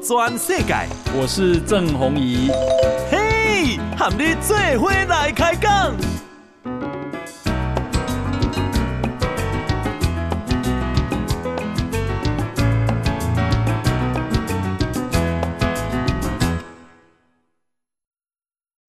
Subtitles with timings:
[0.00, 0.74] 转世界，
[1.14, 2.50] 我是郑宏仪。
[3.10, 5.94] 嘿，和你做伙来开讲。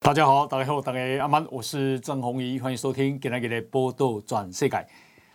[0.00, 4.76] 大家好，大家好，大家阿曼，我是郑宏仪，欢迎收听今天的《报道全世界》。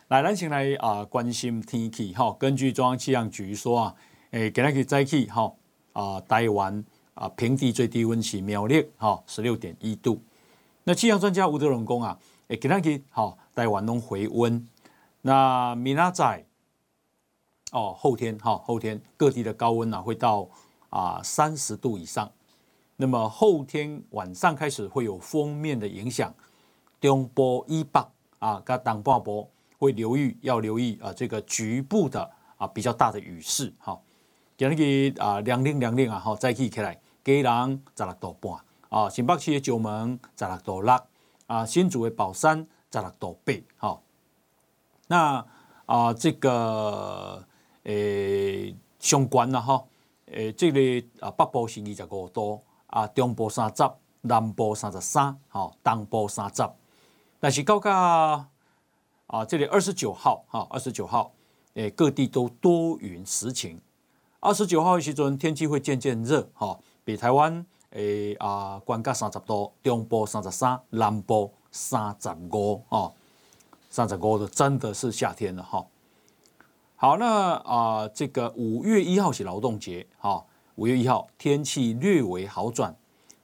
[0.07, 2.35] 来，咱先来啊，关心天气哈。
[2.39, 3.96] 根据中央气象局说啊。
[4.33, 5.54] 诶，今日早起哈
[5.92, 6.83] 啊，台湾
[7.14, 10.19] 啊平地最低温是苗栗哈十六点一度。
[10.86, 14.68] 那气象专家吴德荣讲啊，诶，今日好台湾拢回温。
[15.21, 16.43] 那明仔载
[17.73, 20.50] 哦，后天哈后天各地的高温呢会到
[20.89, 22.28] 啊三十度以上。
[22.95, 26.34] 那么后天晚上开始会有锋面的影响，
[27.00, 28.04] 中部以北
[28.39, 29.47] 啊跟东半波
[29.78, 33.95] 会留意要留意啊这个局部的啊比较大的雨势哈。
[34.56, 38.54] 今日啊，凉冷凉冷啊，吼，早起起来，基隆十六度半
[38.90, 40.95] 啊，新北市的石门十六度六
[41.48, 44.04] 啊，新竹的宝山十六度八，吼。
[45.08, 45.44] 那
[45.88, 47.44] 啊，这个
[47.84, 49.88] 诶，相关啦，吼，
[50.28, 50.80] 诶，这个
[51.20, 53.84] 啊，北部是二十五度啊，中部三十，
[54.22, 56.64] 南部三十三，吼，东部三十。
[57.40, 58.48] 但是到噶
[59.26, 61.34] 啊，这里二十九号，哈，二十九号，
[61.73, 63.82] 诶，各地都多云时晴。
[64.44, 73.14] 二十九号的时阵，天气会渐渐热，哈，比台湾诶啊，关卡三十度，中部三十三，南部三十五，哦，
[73.89, 75.86] 三十五的真的是夏天了，哈。
[76.97, 80.44] 好，那啊，这个五月一号是劳动节，哈，
[80.75, 82.94] 五月一号天气略微好转，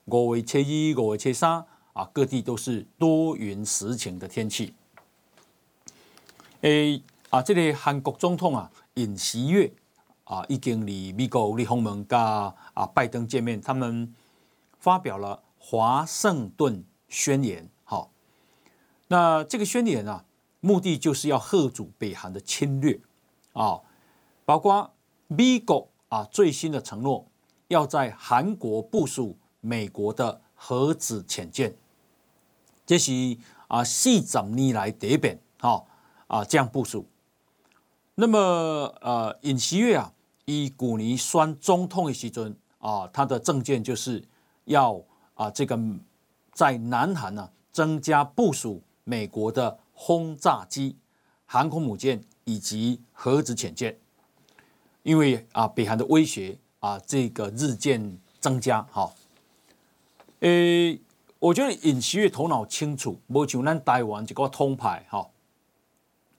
[0.03, 4.73] 五月七一、五月七三啊，各地都是多云时晴的天气。
[6.59, 9.71] 诶啊，这里韩国总统啊，尹锡悦。
[10.29, 14.13] 啊，已经与美国的访问跟啊拜登见面，他们
[14.77, 17.67] 发表了华盛顿宣言。
[17.83, 18.11] 好，
[19.07, 20.23] 那这个宣言啊，
[20.59, 23.01] 目的就是要吓阻北韩的侵略
[23.53, 23.81] 啊，
[24.45, 24.93] 包括
[25.25, 27.25] 美国啊最新的承诺，
[27.69, 31.75] 要在韩国部署美国的核子潜舰，
[32.85, 33.35] 这是
[33.67, 35.83] 啊四十年来第一遍，哈
[36.27, 37.07] 啊这样部署。
[38.13, 38.37] 那么
[39.01, 40.13] 呃尹锡悦啊。
[40.49, 44.23] 以古尼酸中痛的时阵啊，他的政见就是
[44.65, 44.99] 要
[45.35, 45.79] 啊，这个
[46.53, 50.97] 在南韩呢增加部署美国的轰炸机、
[51.45, 53.95] 航空母舰以及核子潜舰，
[55.03, 58.81] 因为啊，北韩的威胁啊，这个日渐增加。
[58.91, 59.13] 哈，
[60.39, 60.99] 诶，
[61.37, 65.29] 我觉得尹锡悦头脑清楚，不像咱台湾这个通牌哈，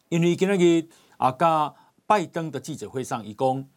[0.09, 1.72] 因为今日啊，加
[2.09, 3.69] 拜登的记者会上，一共。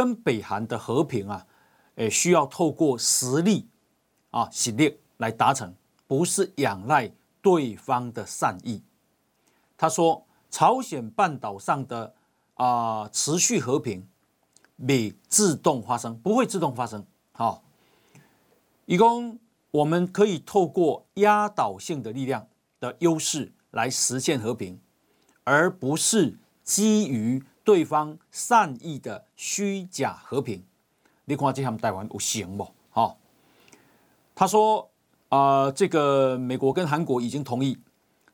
[0.00, 1.46] 跟北韩的和平啊，
[1.96, 3.68] 诶，需要透过实力
[4.30, 5.74] 啊，实力来达成，
[6.06, 7.12] 不是仰赖
[7.42, 8.82] 对方的善意。
[9.76, 12.14] 他说，朝鲜半岛上的
[12.54, 14.08] 啊持续和平，
[14.76, 17.04] 未自动发生，不会自动发生。
[17.32, 17.62] 好，
[18.86, 19.38] 以供
[19.70, 22.48] 我们可以透过压倒性的力量
[22.80, 24.80] 的优势来实现和平，
[25.44, 27.44] 而不是基于。
[27.64, 30.64] 对方善意的虚假和平，
[31.24, 32.66] 你看这他们台湾有行不？
[32.90, 33.16] 哈，
[34.34, 34.90] 他说
[35.28, 37.78] 啊、呃，这个美国跟韩国已经同意，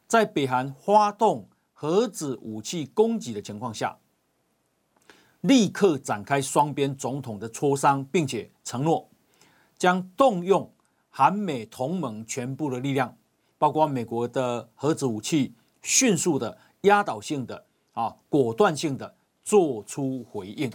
[0.06, 3.98] 在北韩发动核子武器攻击的情况下，
[5.42, 9.09] 立刻展开双边总统的磋商，并且承诺
[9.76, 10.72] 将动用
[11.10, 13.15] 韩美同盟全部的力量，
[13.59, 17.66] 包括美国的核子武器，迅速的、压倒性的
[17.97, 19.17] 啊，果断性的。
[19.47, 20.69] 做出回应，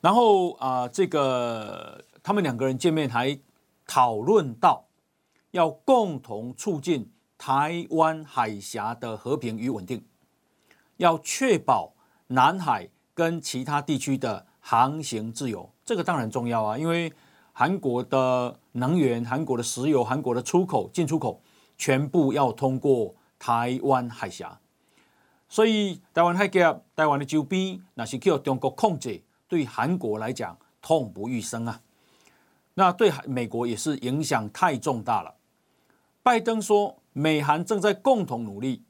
[0.00, 3.38] 然后啊、这个他们两个人见面还
[3.86, 4.86] 讨论到
[5.50, 10.02] 要共同促进台湾海峡的和平与稳定，
[10.96, 11.92] 要确保
[12.28, 15.70] 南海跟其他地区的航行自由。
[15.84, 17.12] 这个当然重要啊，因为
[17.52, 21.42] 韩国的能源、韩国的石油、韩国的出口、进出口
[21.76, 24.58] 全部要通过台湾海峡。
[25.48, 31.80] 所以台湾海峡、台湾的周边，那是靠中国控制，对韩国来讲痛不欲生啊。
[32.74, 35.34] 那对美国也是影响太重大了。
[36.22, 38.84] 拜登说，美韩正在共同努力，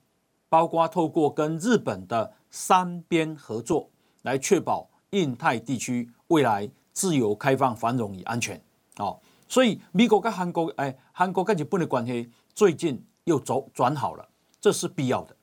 [0.49, 3.88] 包括透过跟日本的三边合作，
[4.22, 8.60] 来确保印太地区未来自由、开放、繁荣与安全。
[8.96, 9.19] 哦，
[9.49, 14.28] 所以美国跟韩国，哎，韩国跟日本的关系最近又走转好了，
[14.60, 15.37] 这是必要的。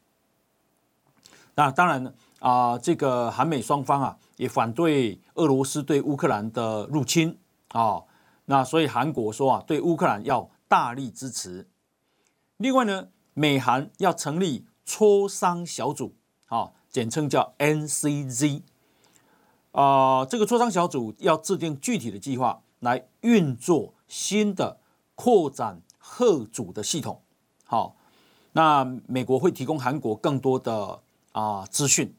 [1.55, 7.37] 那当然啊，这个韩美双方啊，也反对俄罗斯对乌克兰的入侵
[7.69, 8.03] 啊。
[8.45, 11.67] 那所以韩国说啊，对乌克兰要大力支持。
[12.57, 16.15] 另外呢，美韩要成立磋商小组，
[16.47, 18.61] 啊，简称叫 NCZ。
[19.71, 24.79] 啊，这个磋商小组要制定具体的计划来运作新的
[25.15, 27.21] 扩展核武的系统。
[27.65, 27.95] 好，
[28.53, 31.01] 那美国会提供韩国更多的
[31.35, 32.15] 啊资讯。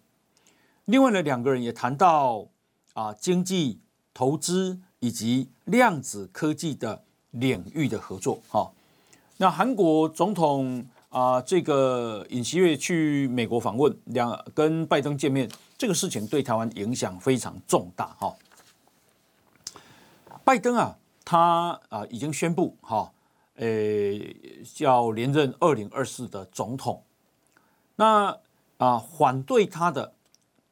[0.84, 2.46] 另外呢，两个人也谈到
[2.92, 3.80] 啊经济
[4.12, 8.38] 投资以及量子科技的领域的合作。
[8.50, 8.70] 哈，
[9.38, 18.14] 那韩国总统啊这个尹锡悦去美国访问，两跟拜登见面，这个事情对台湾影响非常重大。
[18.18, 18.36] 哈，
[20.44, 23.10] 拜登啊，他啊已经宣布哈。
[23.56, 24.36] 诶，
[24.76, 27.02] 要连任二零二四的总统，
[27.94, 28.36] 那
[28.78, 30.12] 啊反对他的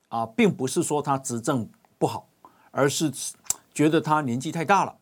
[0.08, 1.68] 啊，并不是说他执政
[1.98, 2.28] 不好，
[2.70, 3.12] 而是
[3.72, 4.96] 觉得他年纪太大了。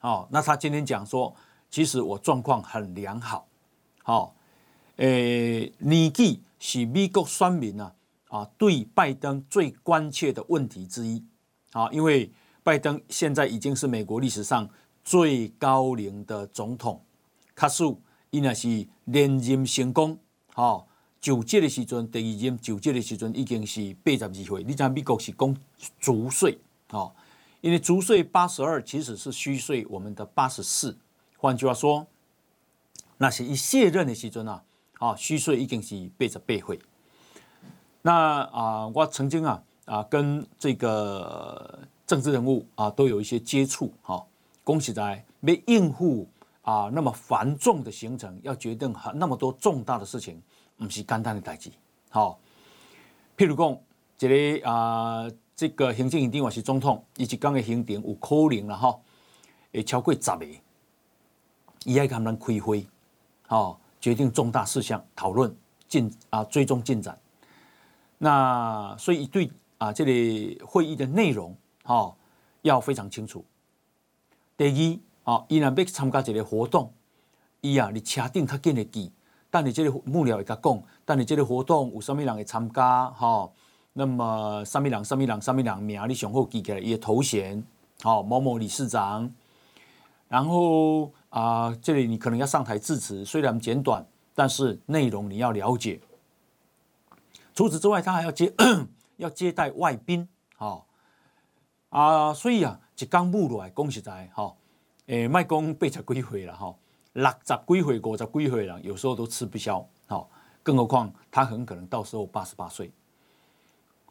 [0.00, 1.34] 哦，那他今天讲说，
[1.70, 3.46] 其实我状况很良好。
[4.02, 4.34] 好，
[4.96, 7.94] 诶，年纪是美国选民啊
[8.28, 11.24] 啊对拜登最关切的问题之一。
[11.72, 12.32] 啊，因为
[12.62, 14.68] 拜登现在已经是美国历史上。
[15.04, 17.02] 最高龄的总统，
[17.54, 17.98] 卡数
[18.28, 20.18] 伊那是连任成功，
[20.52, 20.84] 哈，
[21.20, 24.62] 就职的时阵，第二任就职的时阵已经是八十二岁。
[24.62, 25.56] 你知道美国是讲
[26.00, 27.12] 足岁，哈，
[27.60, 30.96] 因为足岁八十二其实是虚岁，我们的八十四。
[31.36, 32.06] 换句话说，
[33.16, 34.62] 那是一卸任的时阵啊，
[34.98, 36.78] 啊，虚岁已经是八十八岁。
[38.02, 44.24] 那啊，我曾经啊啊跟这个政治人物啊都有一些接触，哈。
[44.64, 46.28] 恭喜在没应付
[46.60, 50.42] 啊那么繁重的行程，要决定很那么多重大的事情，
[50.78, 51.70] 不是简单的代志。
[52.10, 52.38] 好，
[53.36, 53.78] 譬如讲，
[54.20, 58.98] 一个啊，这个行政院长或是总统，以及讲的行程有可能了哈，
[59.72, 60.46] 会超过十个，
[61.84, 62.86] 伊爱跟他们开会，
[63.46, 65.54] 好，决定重大事项，讨论
[65.88, 67.18] 进啊追踪进展。
[68.18, 72.16] 那所以对啊这里会议的内容，哈，
[72.62, 73.44] 要非常清楚。
[74.56, 76.92] 第二，啊，伊若要参加一个活动，
[77.60, 79.12] 伊啊，你车顶较紧会记，
[79.50, 83.50] 但你这个幕僚会甲讲，但你这个活动有啥物人会参加，哈，
[83.92, 87.62] 那么啥物人、啥物人、啥物人名，你上好记起来，伊的头衔，
[88.02, 89.32] 好，某某理事长，
[90.28, 94.04] 然后啊，这里你可能要上台致辞，虽然简短，
[94.34, 96.00] 但是内容你要了解。
[97.54, 98.52] 除此之外，他还要接
[99.16, 100.86] 要接待外宾，好，
[101.90, 102.80] 啊，所以啊。
[103.00, 104.52] 一刚步来，讲实在，哈，
[105.06, 106.74] 诶，卖讲八十几岁了，哈，
[107.14, 110.28] 六十几岁、五十几岁了，有时候都吃不消，好，
[110.62, 112.90] 更何况他很可能到时候八十八岁。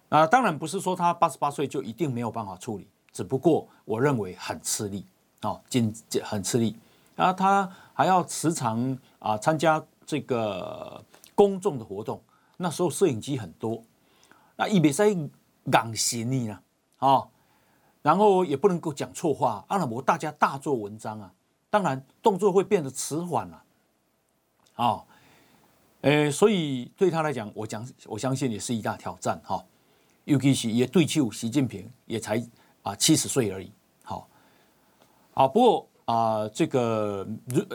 [0.09, 5.05] 啊，当然不是说他八十八岁就一定没有办法处理，只不过我认为很吃力，
[5.41, 5.59] 啊，
[6.23, 6.75] 很吃力，
[7.15, 11.03] 啊，他还要时常啊参加这个
[11.35, 12.21] 公众的活动，
[12.57, 13.83] 那时候摄影机很多，
[14.55, 15.29] 那伊袂使硬
[15.95, 16.61] 行李啊，
[16.97, 17.27] 啊。
[18.03, 21.33] 然后也不能够讲错话，阿拉伯大家大做文章啊，
[21.69, 23.63] 当然动作会变得迟缓了，
[24.75, 25.03] 啊，
[26.01, 29.63] 诶，所以对他来讲，我讲我相信也是一大挑战哈，
[30.23, 32.41] 尤其是也对手习近平也才
[32.83, 33.71] 啊七十岁而已，
[34.03, 34.27] 好，
[35.33, 37.27] 啊，不过啊，这个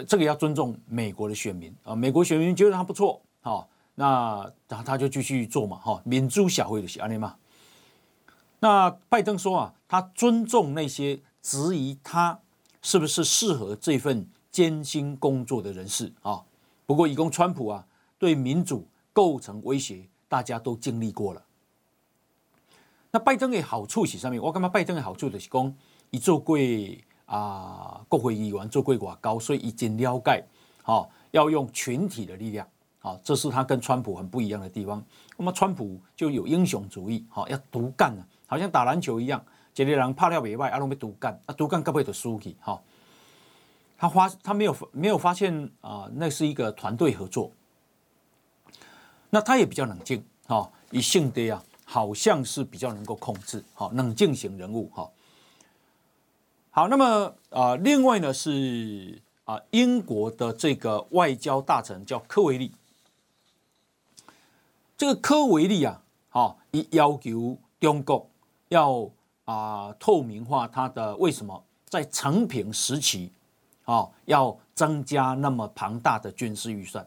[0.08, 7.36] 这个要尊重美国的选民啊，美国选民觉得他不错，好，那他他就继续做嘛，哈，民主小会的是安尼嘛。
[8.58, 12.40] 那拜登说啊，他尊重那些质疑他
[12.82, 16.42] 是不是适合这份艰辛工作的人士啊。
[16.84, 17.86] 不过，以供川普啊，
[18.18, 21.42] 对民主构成威胁，大家都经历过了。
[23.10, 24.42] 那拜登的好处是上面？
[24.42, 25.74] 我感觉拜登的好处就是讲，
[26.10, 26.58] 他做过
[27.26, 30.44] 啊国会议员，做过外交，所以已经了解，
[30.82, 32.66] 好要用群体的力量，
[32.98, 35.02] 好，这是他跟川普很不一样的地方。
[35.36, 38.26] 那么，川普就有英雄主义，好要独干呢。
[38.46, 39.42] 好像打篮球一样，
[39.74, 42.54] 这个人拍了尾外，阿龙被独干，啊独干可不可以输去？
[42.60, 42.78] 哈，
[43.96, 47.50] 他发他没有没有发现啊，那是一个团队合作。
[49.30, 55.10] 那他也比较冷静，哈，以性德啊，好像是比较能够控制，哈，冷静型人物，哈。
[56.70, 62.72] 好，那么啊，另外呢是啊，英国的这个外交大臣叫科维利，
[64.98, 68.28] 这个科维利啊，好，以要求中国。
[68.68, 69.10] 要
[69.44, 73.32] 啊透明化它的为什么在成平时期
[73.84, 77.06] 啊要增加那么庞大的军事预算？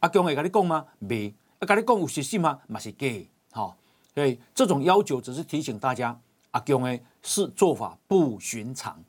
[0.00, 0.84] 阿强会跟你讲吗？
[0.98, 2.60] 没，阿跟你讲有实施吗？
[2.66, 3.06] 嘛是假。
[3.52, 3.76] 好，
[4.14, 6.18] 所以这种要求只是提醒大家，
[6.52, 9.02] 阿共诶是做法不寻常，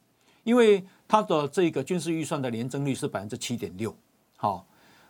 [0.43, 3.96] 因为他的这个军事预算的年增率是百分之七点六，
[4.36, 4.65] 好，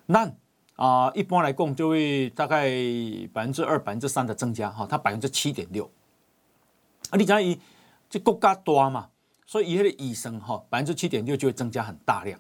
[0.06, 0.32] 那
[0.76, 2.70] 啊一般来讲就会大概
[3.34, 5.90] 百分之二、百分之三的增加，哈，它百分之七点六，
[7.10, 7.60] 啊，你讲以
[8.10, 9.10] 这国家多嘛，
[9.46, 12.40] 所以以后的医生哈百分之七点六就会增加很大量，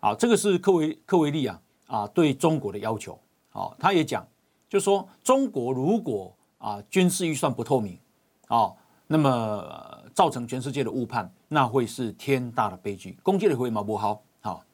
[0.00, 3.18] 好，这个是科维科维利啊啊对中国的要求，
[3.50, 4.26] 好，他也讲。
[4.68, 7.96] 就说中国如果啊军事预算不透明，
[8.48, 8.72] 啊，
[9.06, 14.64] 那么造成全世界的误判，那会是天大的悲剧，攻击的会嘛不好，好，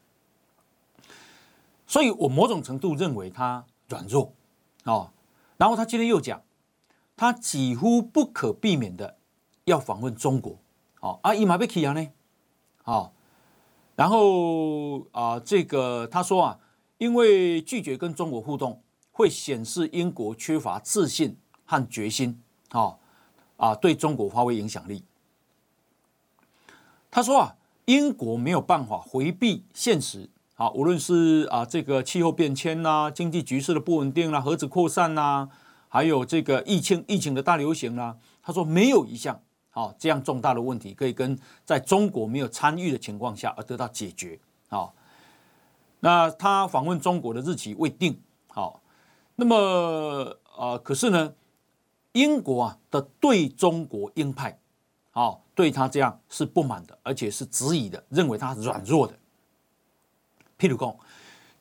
[1.85, 4.33] 所以我某种程度认为他软弱，
[4.83, 5.13] 啊，
[5.57, 6.41] 然后他今天又讲，
[7.23, 9.15] 他几乎不可避免的
[9.63, 10.59] 要访问中国，
[10.99, 12.09] 啊，阿伊马贝奇亚呢，
[12.83, 13.11] 啊，
[13.95, 16.59] 然后啊这个他说啊，
[16.97, 18.81] 因为拒绝跟中国互动。
[19.15, 22.97] 会显示英国缺乏自信和决心，啊
[23.57, 25.03] 啊，对中国发挥影响力。
[27.11, 35.49] 他说啊，英国没有办法回避现实，啊，无论是啊这个气候变迁呐、啊、经济局势的不稳定啦、啊、核子扩散呐、啊，
[35.93, 44.39] 还有这个疫情疫情的大流行啦、他说没有一项啊这样重大的问题可以跟在中国没有参与的情况下而得到解决。
[44.69, 44.91] 啊，
[45.99, 48.81] 那他访问中国的日期未定，好。
[49.35, 49.55] 那么、
[50.57, 51.31] 呃，可是呢，
[52.13, 54.59] 英国啊的对中国鹰派，
[55.11, 59.13] 啊、对他这样是不满的，而且是质疑的，认为他软弱的。
[60.57, 60.97] 譬如说，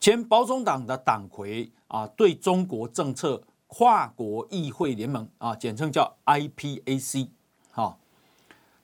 [0.00, 3.42] 前保守党的党魁啊，对中国政策
[3.74, 7.30] 跨国议会联盟啊，简称叫 IPAC，
[7.70, 7.96] 哈、哦，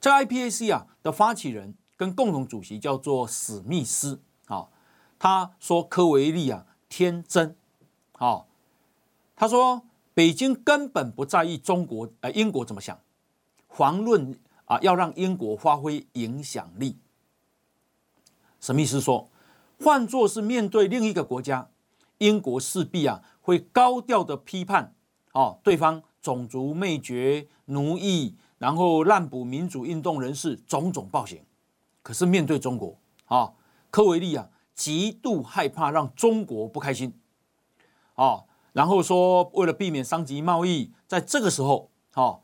[0.00, 4.66] 这 IPAC 啊的发起人跟共同主席叫做史密斯啊、
[5.18, 7.54] 他说科维利啊天真，
[8.12, 8.46] 啊、
[9.36, 9.82] 他说
[10.14, 12.98] ：“北京根本不在意中国，呃，英国怎么想，
[13.68, 16.96] 遑论啊要让英国发挥影响力。”
[18.58, 19.28] 史密斯说
[19.78, 21.68] ：“换作是面对另一个国家，
[22.16, 24.94] 英国势必啊会高调的批判
[25.32, 31.40] 哦对方种族灭绝、奴役，然后滥捕民主运动人士种种暴行。
[32.02, 33.54] 可是面对中国啊，
[33.90, 37.14] 科维利啊极度害怕让中国不开心，
[38.16, 42.38] 啊。”然后说，为了避免伤及贸易，在这个时候，哈，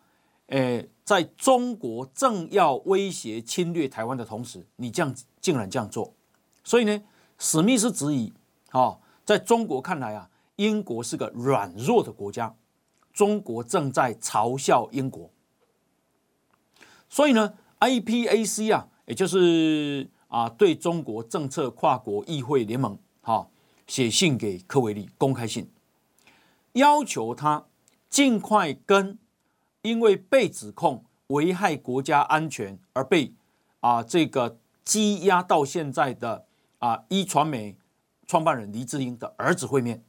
[0.46, 6.14] 诶，在中国正要威胁侵略台湾的同时，你这样竟然这样做，
[6.64, 7.02] 所以呢，
[7.38, 8.32] 史密斯质疑，
[8.72, 12.54] 哦，在中国看来啊，英国是个软弱的国家，
[13.12, 15.30] 中国正在嘲笑英国，
[17.08, 23.48] 所以呢，IPAC 啊，也就是啊，对中国政策跨国议会联盟，哈，
[23.86, 25.68] 写信给科维利，公开信。
[26.72, 27.66] 要求他
[28.08, 29.16] 尽快跟
[29.82, 33.32] 因为被指控危害国家安全而被
[33.80, 36.46] 啊这个羁押到现在的
[36.78, 37.76] 啊一传媒
[38.26, 40.02] 创办人黎智英的儿子会面。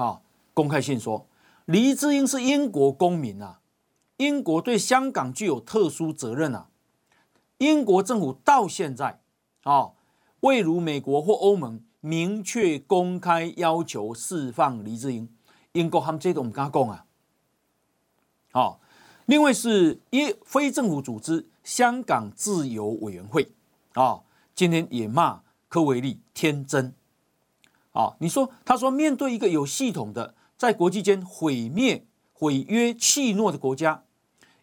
[0.00, 0.22] 哈，
[0.54, 1.26] 公开信说，
[1.66, 3.60] 黎智英是英国公民啊，
[4.16, 6.68] 英国对香港具有特殊责任啊。
[7.58, 9.20] 英国政府到现在
[9.64, 9.90] 啊
[10.40, 15.28] 未如美国或欧盟明确公开要求释放黎智英。
[15.72, 17.04] 英国他们这种加工啊，
[18.52, 18.80] 好，
[19.26, 23.52] 另外是一非政府组织香港自由委员会
[23.92, 24.22] 啊，
[24.54, 26.94] 今天也骂科维利天真，
[27.92, 34.04] 啊，你说他说面对一个有系统的在国际间毁灭毁约弃诺的国家，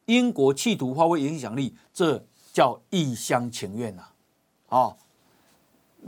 [0.06, 4.04] 英国企图发挥影响力，这叫一厢情愿呐，
[4.70, 4.96] 啊，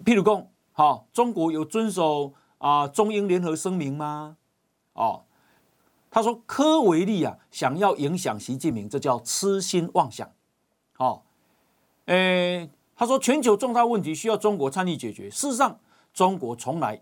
[0.06, 4.38] 譬如说，好，中国有遵守啊中英联合声明吗？
[4.94, 5.24] 哦，
[6.10, 10.32] 他说科维利啊，想要影响习近平，这叫痴心妄想。
[10.98, 11.22] 哦，
[12.06, 15.30] 诶，他说全球重大问题需要中国参与解决。
[15.30, 15.80] 事实上，
[16.14, 17.02] 中国从来、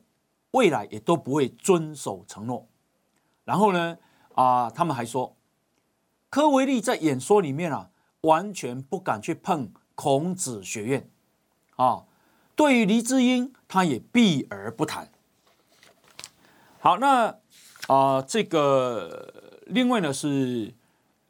[0.51, 2.67] 未来也都不会遵守承诺。
[3.43, 3.97] 然后呢，
[4.35, 5.35] 啊，他们还说，
[6.29, 7.89] 科维利在演说里面啊，
[8.21, 11.09] 完全不敢去碰孔子学院。
[11.75, 12.05] 啊，
[12.55, 15.09] 对于黎智英，他也避而不谈。
[16.79, 17.35] 好，那。
[17.87, 19.33] 啊、这个
[19.67, 20.73] 另外呢是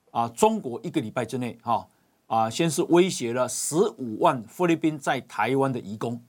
[0.10, 1.88] 啊，中国一个礼拜之内哈
[2.26, 6.20] 啊，先是威胁了十五万菲律宾在台湾的移工，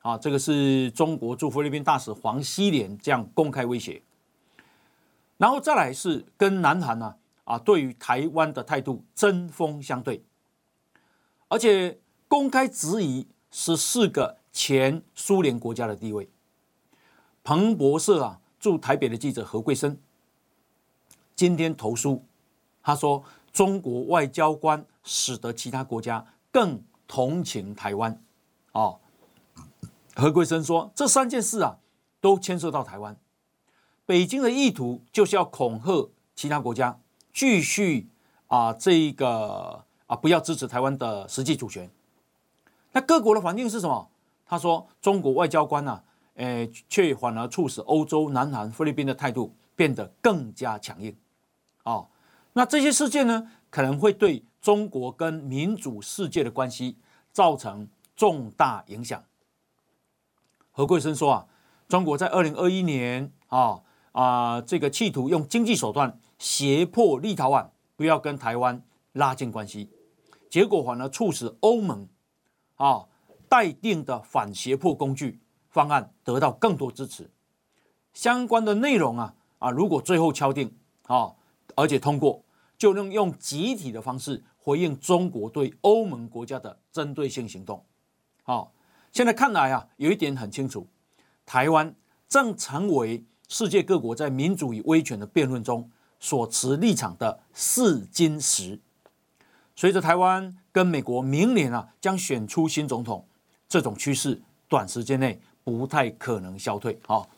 [0.00, 4.02] 啊，这个是中国驻菲律宾大使黄希连这样公开威胁，
[5.36, 10.22] 然后再来是跟南韩呢啊，对于台湾的态度针锋相对，
[11.48, 16.28] 而且公开质疑十四个前苏联国家的地位，
[17.42, 18.40] 彭博社啊。
[18.60, 19.96] 驻台北的记者何桂生
[21.36, 22.24] 今天投书，
[22.82, 28.20] 他说中国外交官使得其他国家更同情台湾。
[28.72, 28.98] 哦，
[30.20, 31.78] 何桂生说这三件事啊，
[32.20, 33.16] 都牵涉到台湾。
[34.04, 36.98] 北京的意图就是要恐吓其他国家，
[37.32, 38.08] 继续
[38.48, 41.88] 啊这一个啊不要支持台湾的实际主权。
[42.90, 44.10] 那各国的反应是什么？
[44.44, 46.02] 他说中国外交官呢、啊，
[46.34, 51.14] 诶，却反而促使欧洲、南韩、菲律宾的态度变得更加强硬。
[51.84, 52.08] 哦，
[52.54, 56.96] 那这些事件呢，可能会对中国跟民主世界的关系
[57.30, 59.22] 造成重大影响。
[60.78, 61.46] 何桂生说啊，
[61.88, 63.80] 中国在二零二一年啊
[64.12, 67.66] 啊，这个企图用经济手段胁迫立陶宛
[67.96, 68.80] 不要跟台湾
[69.14, 69.90] 拉近关系，
[70.48, 72.06] 结果反而促使欧盟
[72.76, 73.06] 啊
[73.48, 77.28] 待定的反胁迫工具方案得到更多支持。
[78.12, 80.72] 相关的内容啊啊，如果最后敲定
[81.08, 81.34] 啊，
[81.74, 82.40] 而且通过，
[82.78, 87.84] 就能用集体的方式回应中国对欧盟国家的针对性行动。
[88.44, 88.72] 好，
[89.12, 90.86] 现在看来啊，有一点很清楚，
[91.44, 91.94] 台湾
[92.28, 98.78] 正成为世界各国在民主与威权的辩论中所持立场的试金石。
[99.74, 103.26] 随着台湾跟美国明年啊将选出新总统，
[103.68, 106.98] 这种趋势短时间内不太可能消退。
[107.06, 107.28] 好，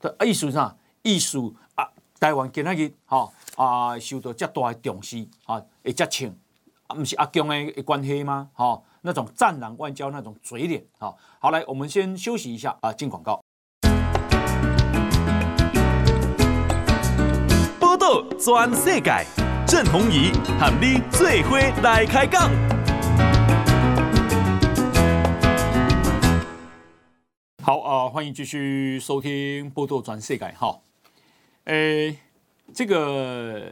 [0.00, 1.86] 的艺术上艺术啊，
[2.20, 6.34] 台湾今日好啊受到这么大的重视啊，会这请
[6.86, 8.48] 啊，不是阿强的关系吗？
[8.54, 8.84] 好。
[9.06, 13.40] 那种战狼外交那种嘴脸，好，好来，我们先休息一下啊，进广告。
[17.78, 19.24] 报道全世界，
[19.64, 22.50] 郑弘仪和你最伙来开讲。
[27.62, 30.80] 好啊，欢迎继续收听报道全世界哈。
[31.66, 32.18] 诶，
[32.74, 33.70] 这个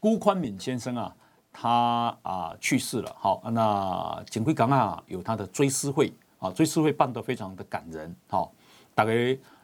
[0.00, 1.14] 辜宽敏先生啊。
[1.58, 8.52] 他啊去世了，好，那锦辉港啊有他的追思会啊，追思会办得非常的感人，好，
[8.94, 9.10] 大家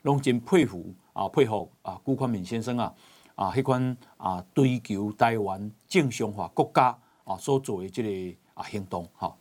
[0.00, 2.94] 拢真佩服啊，佩服啊，辜宽敏先生啊，
[3.34, 9.36] 啊，迄款啊追求台湾正常化国家啊所做的这个啊行动，好，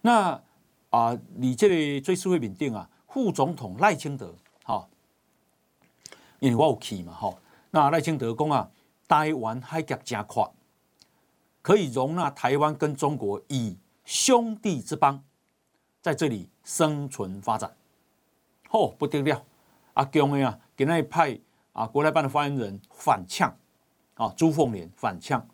[0.00, 0.42] 那
[0.90, 4.88] 啊，你这个追思会面顶啊，副总统赖清德，好，
[6.40, 7.38] 因为我有去嘛，吼，
[7.70, 8.68] 那赖清德讲啊，
[9.06, 10.50] 台湾海峡真宽。
[11.64, 13.74] 可以容纳台湾跟中国以
[14.04, 15.24] 兄弟之邦
[16.02, 17.74] 在这里生存发展，
[18.68, 19.42] 哦，不得了！
[19.94, 21.40] 阿强的啊，给那一派
[21.72, 23.56] 啊，国台办的发言人反呛
[24.12, 25.48] 啊，朱凤莲反呛，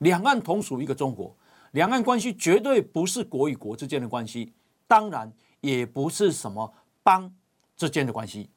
[0.00, 1.34] 两岸同属一个中国，
[1.70, 4.52] 两岸关系绝对不是国与国之间的关系，
[4.86, 6.70] 当然也不是什么
[7.02, 7.34] 邦
[7.74, 8.50] 之间的关系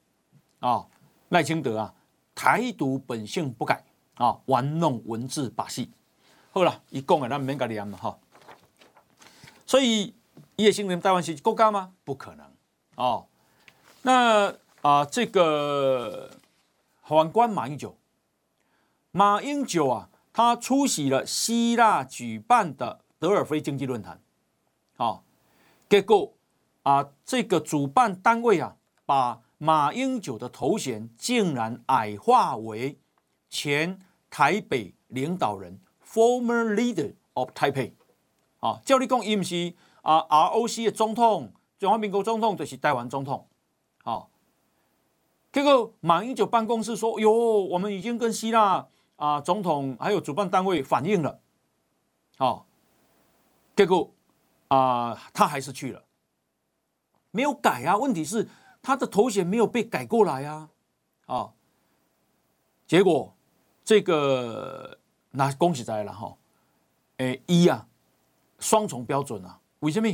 [0.60, 0.86] 啊。
[1.30, 1.94] 赖清德啊，
[2.36, 3.82] 台独本性不改
[4.16, 5.90] 啊，玩弄文字把戏。
[6.58, 8.18] 好了，一讲啊，咱免甲念了哈。
[9.68, 10.16] 所以，
[10.56, 11.94] 叶也信任台湾是国家吗？
[12.04, 12.52] 不可能
[12.96, 13.28] 哦。
[14.02, 16.32] 那啊，这个
[17.04, 17.96] 反观马英九，
[19.12, 24.20] 马英九啊，他出席了希腊举办的德尔菲经济论坛，
[24.96, 25.22] 啊，
[25.88, 26.34] 结果
[26.82, 32.98] 啊，这个主办单位啊，把马英九的头衔竟然矮化为
[33.48, 34.00] 前
[34.32, 35.80] 台北领导人。
[36.18, 37.92] Former leader of Taipei，
[38.60, 43.48] 啊，照你讲，伊毋是啊，ROC 的总统，中华民国总统就是台湾总统，
[44.04, 44.26] 啊，
[45.52, 51.40] 结果马英九办公室说，哟，我们已经跟希腊啊总统还有主办单位反映了，
[52.36, 52.66] 好，
[53.76, 54.12] 结果
[54.70, 56.04] 啊，他还是去了，
[57.30, 58.50] 没有改啊，问题是
[58.82, 60.70] 他的头衔没有被改过来啊，
[61.28, 61.54] 啊，
[62.88, 63.36] 结果
[63.86, 64.98] 这个。
[65.32, 66.36] 那恭喜在了哈，
[67.18, 67.88] 诶，一啊，
[68.60, 70.08] 双重标准啊，为什么？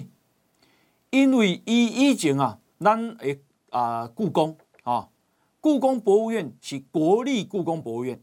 [1.12, 5.08] 因为伊以前啊，咱诶啊，故宫啊，
[5.62, 8.22] 故宫博物院是国立故宫博物院。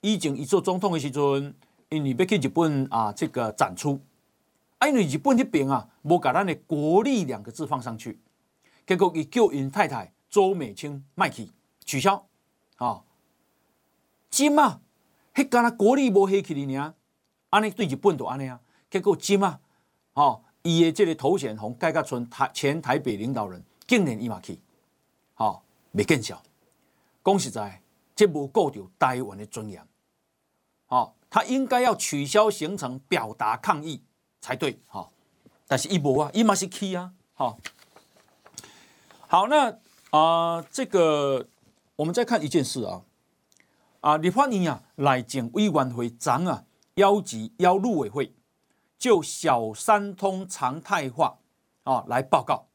[0.00, 1.54] 以前伊做总统的时阵，
[1.90, 4.00] 因为要去日本啊，这个展出，
[4.78, 8.18] 啊，因为日本那边啊，无把咱的国立两个字放上去，
[8.86, 11.50] 结果伊叫因太太周美青卖去
[11.84, 12.26] 取消
[12.76, 13.04] 啊，
[14.30, 14.80] 金啊。
[15.36, 16.94] 迄干那国力无黑起哩呢？
[17.50, 18.58] 安尼对日本都安尼啊？
[18.90, 19.60] 结果今啊，
[20.14, 24.58] 哦，伊的这个头衔从盖甲村台前台北领导人竟然伊嘛去，
[25.34, 26.42] 好没见效。
[27.22, 27.82] 讲实在，
[28.14, 29.86] 这无顾到台湾的尊严。
[30.86, 34.02] 好，他应该要取消行程，表达抗议
[34.40, 34.80] 才对。
[34.86, 35.12] 好，
[35.66, 37.12] 但是伊无啊，伊嘛是去啊。
[37.34, 37.58] 好，
[39.28, 41.46] 好，那啊、呃，这个
[41.96, 43.02] 我们再看一件事啊。
[44.06, 46.62] 啊，立法院啊，内政委员会长啊，
[46.94, 48.32] 邀集邀陆委会
[48.96, 51.36] 就小三通常态化
[51.82, 52.68] 啊来报告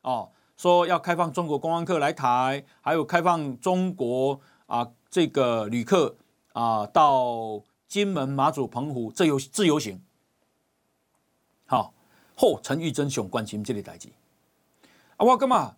[0.00, 6.16] 哦，说要开放中国观光客来台，还有开放中国啊这个旅客
[6.54, 10.02] 啊到金门、马祖、澎湖自由自由行。
[11.66, 11.92] 好，
[12.34, 14.08] 后陈玉珍想关心这个代志
[15.18, 15.76] 啊，我干嘛？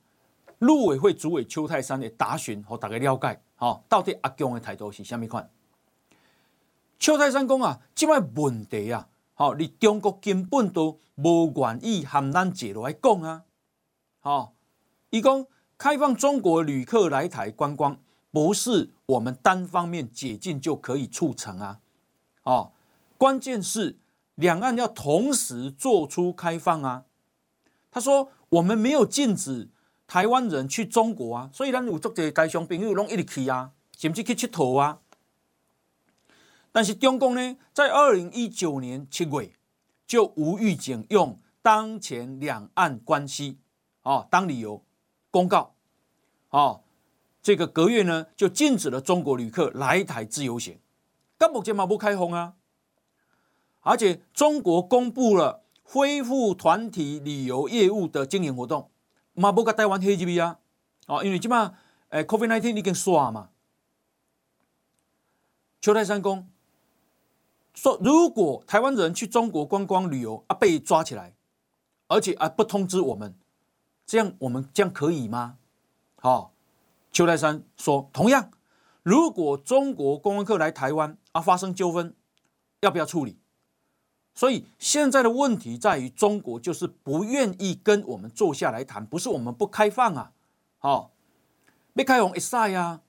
[0.61, 3.41] 陆委会主委邱泰山的答询和大家了解。
[3.59, 5.49] 哦，到底阿强的态度是虾米款？
[6.99, 13.45] 邱泰山讲啊，这摆问题啊，好，你中国根本都无愿意和咱坐落来讲啊。
[14.21, 14.55] 好，
[15.11, 15.47] 伊讲
[15.79, 17.99] 开放中国旅客来台观光，
[18.31, 21.81] 不是我们单方面解禁就可以促成啊。
[22.43, 22.73] 哦，
[23.17, 23.99] 关键是
[24.35, 27.05] 两岸要同时做出开放啊。
[27.91, 29.69] 他说，我们没有禁止。
[30.07, 35.01] 台湾人去中国啊，所以咱有足侪台商朋友拢一直去啊，甚至去佚佗啊。
[36.71, 39.53] 但是中共呢，在二零一九年七月
[40.07, 43.59] 就无预警用当前两岸关系
[44.03, 44.85] 啊当理由
[45.31, 45.75] 公告，
[46.51, 46.81] 啊，
[47.43, 50.79] 这个隔月呢就禁止了中国旅客来台自由行，
[51.39, 52.55] 到目前嘛不开放啊，
[53.81, 58.91] 而且中国公布了恢复团体旅游业务的经营活动。
[59.35, 60.59] 嘛，无甲台湾黑入去啊！
[61.07, 61.75] 哦，因为即马
[62.09, 63.51] 诶，COVID-19 已经煞嘛。
[65.81, 66.49] 邱泰山讲
[67.75, 71.35] 说，如果台湾人去中国观光旅游啊，被抓起来，
[72.07, 73.35] 而且啊不通知我们，
[74.07, 75.59] 这样我们这样可以吗？
[76.17, 76.51] 好、哦，
[77.13, 78.51] 邱泰山说，同样，
[79.03, 82.15] 如果中国观光客来台湾啊发生纠纷，
[82.81, 83.39] 要不要处理？
[84.35, 90.33] 所以现在的问题在于，中国就是不愿意跟我们坐下来谈，不是我们不开放啊，
[90.79, 91.13] 好，
[91.93, 93.01] 没开放一赛呀，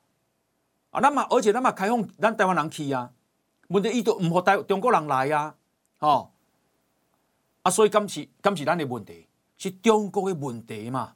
[0.92, 3.12] 啊，那么而且那么开放，咱台湾人去呀，
[3.70, 5.56] 问题伊都唔好带中国人来呀，
[5.98, 6.30] 哦，
[7.64, 11.16] 啊，所以今次今次咱的问题是中国的问题嘛，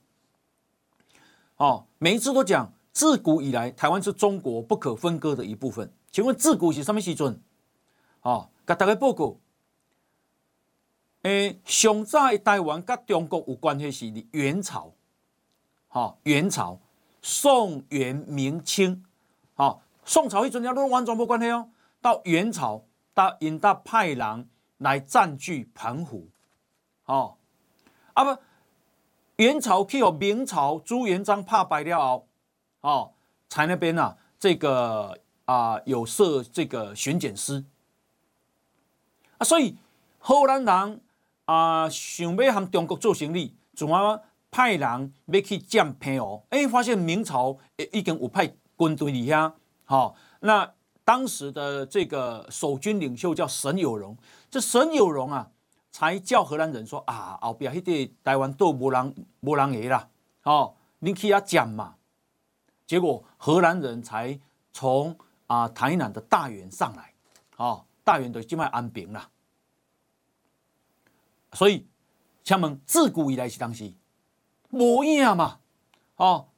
[1.58, 7.40] 哦，每一次都讲，自古以来台湾是中国不可分割的一部分，请问自古是什么时阵？
[8.24, 9.38] 哦，给大家报告。
[11.24, 14.94] 诶，上早台湾跟中国有关系是元朝，
[15.90, 16.80] 哈，元朝、
[17.22, 19.04] 宋、元、明、清，
[19.56, 21.70] 哈，宋朝迄阵都完全无关系哦。
[22.02, 26.30] 到元朝，到因到派人来占据澎湖，
[27.04, 27.36] 哦，
[28.14, 28.42] 啊不，
[29.36, 32.28] 元朝去予明朝朱元璋怕败了后，
[32.80, 33.12] 哦，
[33.50, 37.66] 在那边啊，这个啊、呃、有设这个巡检司，
[39.38, 39.76] 啊，所以
[40.18, 41.02] 荷兰人。
[41.50, 46.44] 啊，想要和中国做生意，总要派人要去占澎湖。
[46.52, 47.58] 哎，发现明朝
[47.92, 48.46] 已经有派
[48.78, 49.52] 军队里遐，
[49.84, 50.72] 好，那
[51.04, 54.16] 当时的这个守军领袖叫沈有容，
[54.52, 55.50] 这沈有容啊，
[55.92, 60.08] 才叫荷兰人说啊，后边迄个台湾都无人无人个啦，
[60.44, 61.96] 哦，你去遐占嘛。
[62.86, 64.40] 结果荷兰人才
[64.72, 67.12] 从啊台南的大员上来，
[67.58, 69.28] 哦，大员就即卖安平啦。
[71.54, 71.88] 所以，
[72.44, 73.94] 请问自古以来是当时
[74.70, 75.60] 无影嘛？
[76.16, 76.50] 哦，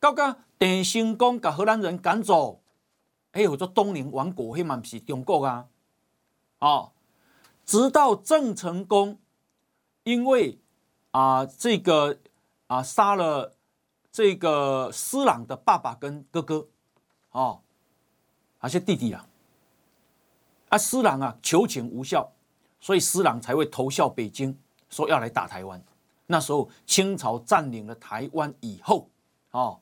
[0.00, 2.60] 到甲郑成功甲荷兰人赶走，
[3.32, 5.66] 哎，有做东宁王国，迄嘛不是中国啊？
[6.60, 6.92] 哦，
[7.64, 9.18] 直到郑成功
[10.04, 10.58] 因为
[11.10, 12.18] 啊、这个
[12.66, 13.54] 啊杀了
[14.12, 16.68] 这个施琅的爸爸跟哥哥，
[17.32, 17.62] 哦，
[18.58, 19.26] 还是弟弟啊？
[20.68, 22.32] 啊，施琅啊求情无效。
[22.86, 24.56] 所以施琅才会投效北京，
[24.88, 25.82] 说要来打台湾。
[26.28, 29.10] 那时候清朝占领了台湾以后，
[29.50, 29.80] 哦，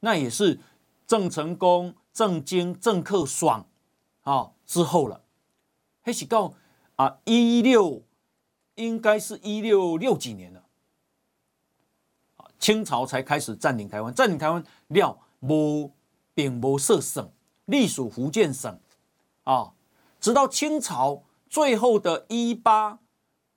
[0.00, 0.58] 那也是
[1.06, 3.64] 郑成功、郑经、郑克爽，
[4.24, 5.22] 哦之后了。
[6.00, 6.52] 还是到
[6.96, 8.02] 啊一六，
[8.74, 10.64] 应该是一六六几年了，
[12.58, 14.12] 清朝才开始占领台湾。
[14.12, 15.92] 占领台湾料，无
[16.34, 17.30] 并无设省，
[17.66, 18.80] 隶属福建省，
[19.44, 19.74] 啊，
[20.18, 21.22] 直到清朝。
[21.52, 22.98] 最后的一八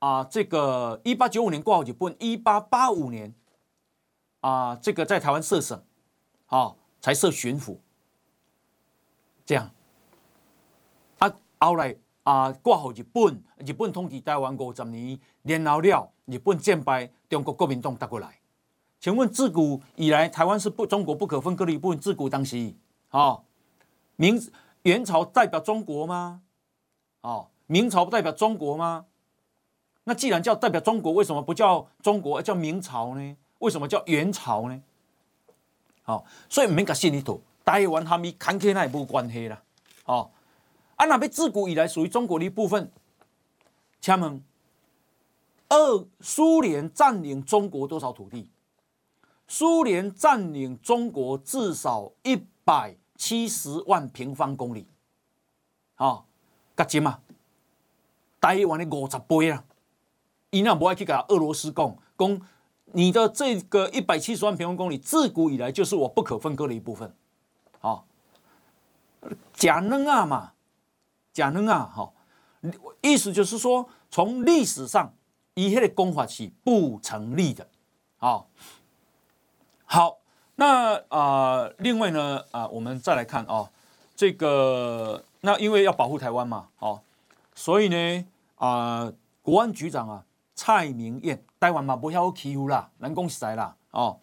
[0.00, 3.34] 啊，这个一八九五年挂好日本，一八八五年
[4.40, 5.82] 啊，这个在台湾设省，
[6.44, 7.78] 啊、才设巡抚，
[9.46, 9.70] 这样
[11.20, 18.40] 啊，后来啊挂好日本，日本统治台湾五十年，然后了日本战败，中国国民党打过来，
[19.00, 21.98] 请问自古以来台湾是不中国不可分割的一部分？
[21.98, 22.74] 自古当时，
[23.08, 23.40] 啊，
[24.16, 24.38] 明
[24.82, 26.42] 元朝代表中国吗？
[27.22, 27.46] 啊？
[27.66, 29.06] 明朝不代表中国吗？
[30.04, 33.36] 那既然叫代表中国，为什么不叫中国，而叫明朝呢？
[33.58, 34.82] 为什么叫元朝呢？
[36.02, 39.60] 好，所以唔免甲心里头台湾和伊坎坷那也无关系啦。
[40.04, 40.30] 哦，
[40.94, 42.92] 啊，那边自古以来属于中国的一部分。
[44.00, 44.40] 请问，
[45.68, 48.48] 二苏联占领中国多少土地？
[49.48, 54.86] 苏联占领中国至少一百七十万平方公里。
[55.96, 56.22] 啊，
[56.76, 57.20] 加金嘛，
[58.54, 59.64] 台湾的五十倍啊！
[60.50, 62.40] 伊那不爱去跟俄罗斯讲，讲
[62.92, 67.12] 你的这个一百七十万平方公里，自古以来就是我不可分割的一部分。
[67.80, 68.04] 啊，
[69.52, 70.52] 假能啊嘛，
[71.32, 72.12] 假能啊，哈，
[73.00, 75.12] 意思就是说，从历史上，
[75.54, 77.66] 以前的公法是不成立的。
[78.18, 78.48] 好，
[79.84, 80.18] 好，
[80.54, 83.68] 那啊、呃，另外呢，啊、呃，我们再来看哦，
[84.14, 85.24] 这个。
[85.42, 87.00] 那因为要保护台湾嘛，哦，
[87.54, 88.24] 所以呢，
[88.56, 94.18] 啊、呃，国安局长啊，蔡明彦，台湾嘛不要欺负啦，人讲实在啦，哦，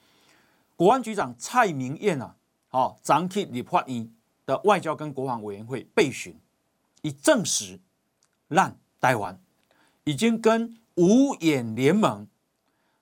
[0.75, 2.35] 国安局长蔡明彦啊，
[2.71, 4.11] 哦，昨去立法院
[4.45, 6.37] 的外交跟国防委员会备询，
[7.01, 7.79] 已证实，
[8.47, 9.39] 让台湾
[10.03, 12.27] 已经跟五眼联盟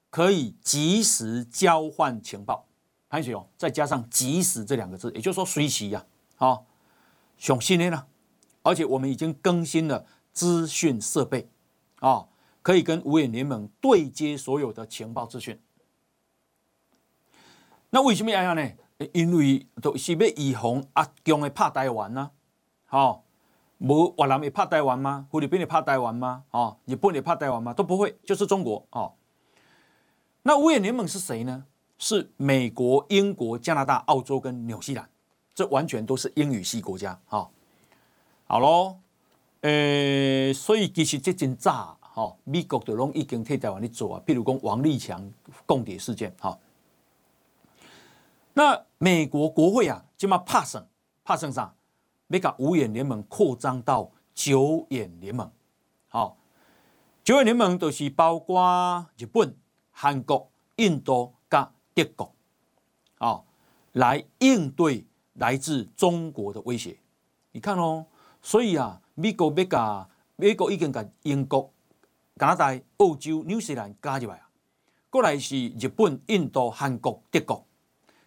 [0.10, 2.65] 可以及时交换情报，
[3.08, 6.06] 还有再加上及时这两个字，也就是说随时呀，
[6.38, 6.65] 哦，
[7.38, 8.06] 上新的呢。
[8.63, 11.50] 而且我们已经更新了资讯设备，
[12.00, 12.28] 啊，
[12.62, 15.60] 可以跟五眼联盟对接所有的情报资讯。
[17.89, 18.72] 那为什么要这样呢？
[19.13, 22.32] 因为都是要以防阿强的怕台湾呢？
[22.86, 23.24] 好，
[23.80, 25.28] 无越南会怕台湾吗？
[25.32, 26.44] 菲律宾会怕台湾吗？
[26.52, 27.74] 啊，日本会怕台湾吗？
[27.74, 29.13] 都不会，就是中国哦。
[30.44, 31.65] 那五眼联盟是谁呢？
[31.98, 35.10] 是美国、英国、加拿大、澳洲跟纽西兰，
[35.54, 37.50] 这完全都是英语系国家啊。
[38.46, 39.01] 好咯，
[39.62, 45.32] 诶、所以其实这真早，哈，美国就拢已经替台湾咧做啊，譬如讲王立强
[45.67, 46.58] 共谍事件，哈。
[48.54, 50.84] 那美国国会啊，就嘛拍算
[51.24, 51.76] 拍算啥？
[52.30, 55.52] 要甲五眼联盟扩张到九眼联盟，
[56.08, 56.36] 好，
[57.24, 59.56] 九眼联盟就是包括日本、
[59.91, 62.34] 韩国、印度加德国，
[63.19, 63.43] 啊，
[63.91, 66.97] 来应对来自中国的威胁。
[67.52, 68.08] 你看哦。
[68.43, 71.72] 所以啊，美国要甲美国已经甲英国、
[72.38, 74.50] 加拿大、澳洲、纽西兰加入来啊，
[75.12, 77.64] 过来是日本、印度、韩国、德国。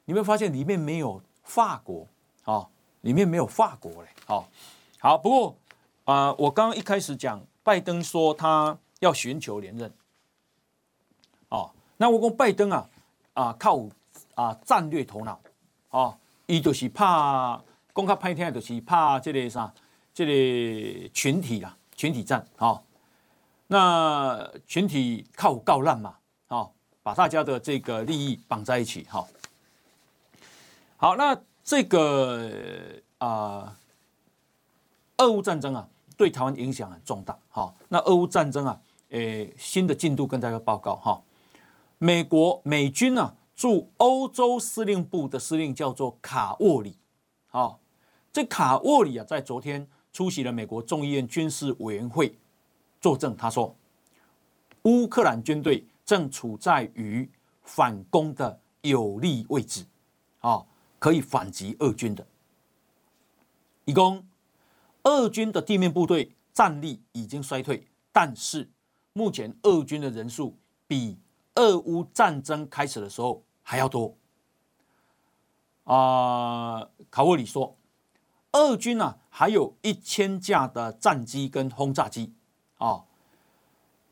[0.05, 2.07] 你会发现里面没有法国
[2.45, 2.69] 啊，
[3.01, 4.09] 里面没有法国嘞。
[4.25, 4.47] 好，
[5.01, 5.57] 好，不过
[6.05, 9.93] 啊、呃，我刚刚一开始讲，拜登说他要寻求连任。
[11.49, 12.89] 哦，那我讲拜登啊
[13.33, 13.85] 啊靠
[14.37, 15.41] 啊战略头脑
[15.89, 17.61] 啊，伊就是怕
[17.93, 19.75] 讲较歹听，就是怕这个啥。
[20.15, 22.83] 这里群体啊，群体战啊、哦，
[23.67, 26.11] 那群体靠告烂嘛
[26.47, 26.71] 啊、哦，
[27.03, 29.27] 把大家的这个利益绑在一起哈、哦。
[30.97, 32.49] 好，那这个
[33.19, 33.77] 啊、
[35.17, 37.37] 俄乌战争啊，对台湾影响很重大。
[37.49, 41.23] 好、哦，那俄乌战争啊，诶，新的进度跟大家报告哈、哦。
[41.99, 46.97] 美国美军啊，驻欧洲司令部的司令叫做卡沃里。
[47.49, 47.79] 好、哦，
[48.33, 49.89] 这卡沃里啊，在昨天。
[50.15, 52.33] 出席了美国众议院军事委员会
[53.01, 53.77] 作证，他说，
[54.85, 57.29] 乌克兰军队正处在于
[57.65, 59.85] 反攻的有利位置，
[60.39, 60.65] 啊，
[61.01, 62.25] 可以反击俄军的。
[63.87, 64.25] 以攻，
[65.03, 68.71] 俄军的地面部队战力已经衰退，但是
[69.15, 71.19] 目前俄军的人数比
[71.57, 74.15] 俄乌战争开始的时候还要多。
[75.83, 77.77] 啊，卡沃里说。
[78.53, 82.33] 俄军呢、还有一千架的战机跟轰炸机，
[82.79, 83.03] 啊，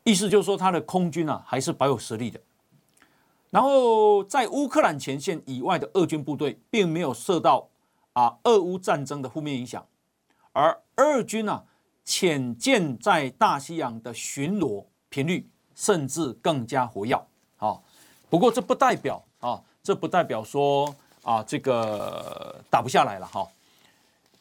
[0.03, 2.41] 意思就是说，他的空军、啊、还是保有实力的。
[3.49, 7.69] 然后，在乌克兰前线以外的俄军部队，并没有受到
[8.11, 9.85] 啊俄乌战争的负面影响，
[10.51, 11.63] 而俄军、啊，
[12.03, 17.15] 潜舰在大西洋的巡逻频率甚至更加活跃。
[17.59, 17.79] 啊，
[18.29, 23.47] 不过这不代表啊，这不代表说啊，这个打不下来了哈。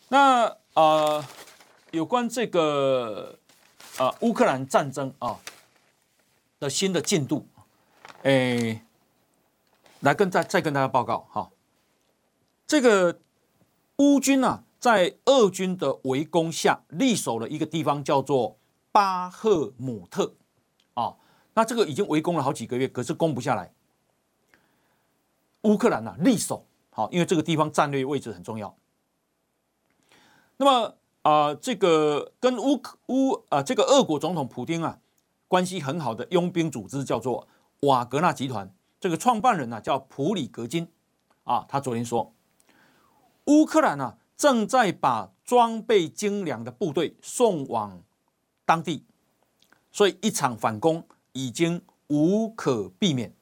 [0.09, 1.23] 那、呃，
[1.91, 3.39] 有关这个
[3.99, 5.39] 啊乌克兰战争啊
[6.59, 7.47] 的新的进度，
[8.23, 8.83] 诶，
[10.01, 11.51] 来跟再再跟大家报告哈。
[12.67, 13.21] 这个
[13.97, 18.57] 乌军啊，在俄军的围攻下，力守了一个地方叫做
[18.91, 20.35] 巴赫姆特
[20.95, 21.17] 啊。
[21.53, 23.75] 那这个已经围攻了好几个月，可是攻不下来。
[25.63, 28.75] 乌克兰啊，力守好，因为这个地方战略位置很重要。
[30.57, 34.99] 那么啊、这个跟乌克乌啊、这个俄国总统普丁啊
[35.47, 37.47] 关系很好的佣兵组织叫做
[37.81, 40.89] 瓦格纳集团，这个创办人呢、啊、叫普里格金。
[41.45, 42.33] 啊，他昨天说，
[43.47, 48.01] 乌克兰啊正在把装备精良的部队送往
[48.65, 49.05] 当地，
[49.91, 53.35] 所以一场反攻已经无可避免。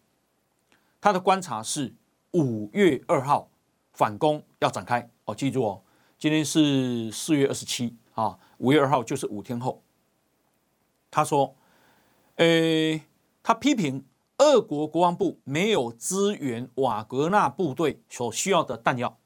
[1.00, 1.94] 他的观察是
[2.32, 3.50] 五月二号
[3.92, 5.10] 反攻要展开。
[5.26, 5.82] 哦，记住哦，
[6.20, 9.82] 今天是四月二十七啊，五月二号就是五天后。
[11.10, 11.56] 他说，
[12.36, 13.06] 诶，
[13.42, 14.04] 他批评
[14.36, 19.18] 俄国国防部没有支援瓦格纳部队所需要的弹药，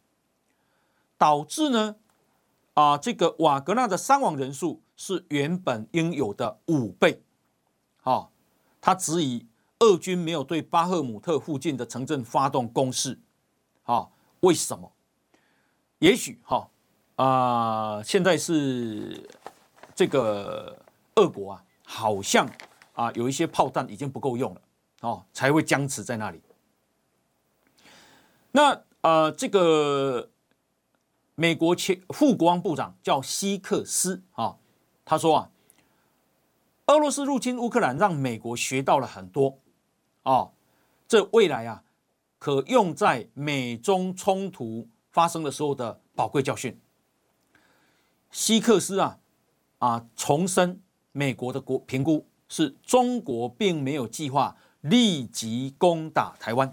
[1.19, 1.97] 导致呢，
[2.75, 7.25] 啊，这个瓦格纳的伤亡人数是原本应有的五倍。
[7.97, 8.31] 好，
[8.81, 9.49] 他质疑。
[9.81, 13.19] 俄军没有对巴赫姆特附近的城镇发动攻势，
[13.83, 14.09] 啊，
[14.41, 14.93] 为什么？
[15.99, 16.71] 也许哈
[17.17, 19.29] 啊，现在是
[19.95, 20.77] 这个
[21.15, 22.49] 俄国啊，好像
[22.95, 24.61] 啊有一些炮弹已经不够用了，
[25.03, 26.43] 哦，才会僵持在那里。
[28.51, 30.31] 那啊，这个
[31.35, 34.57] 美国前副国防部长叫希克斯啊，
[35.05, 35.51] 他说啊，
[36.87, 39.59] 俄罗斯入侵乌克兰让美国学到了很多。
[40.25, 40.53] 哦，
[41.07, 41.85] 这未来啊，
[42.39, 46.81] 可用在美中冲突发生的时候的宝贵教训。
[48.35, 49.21] 希克斯啊
[49.79, 56.69] 啊重申美国的国评估是中国并没有计划立即攻打台湾。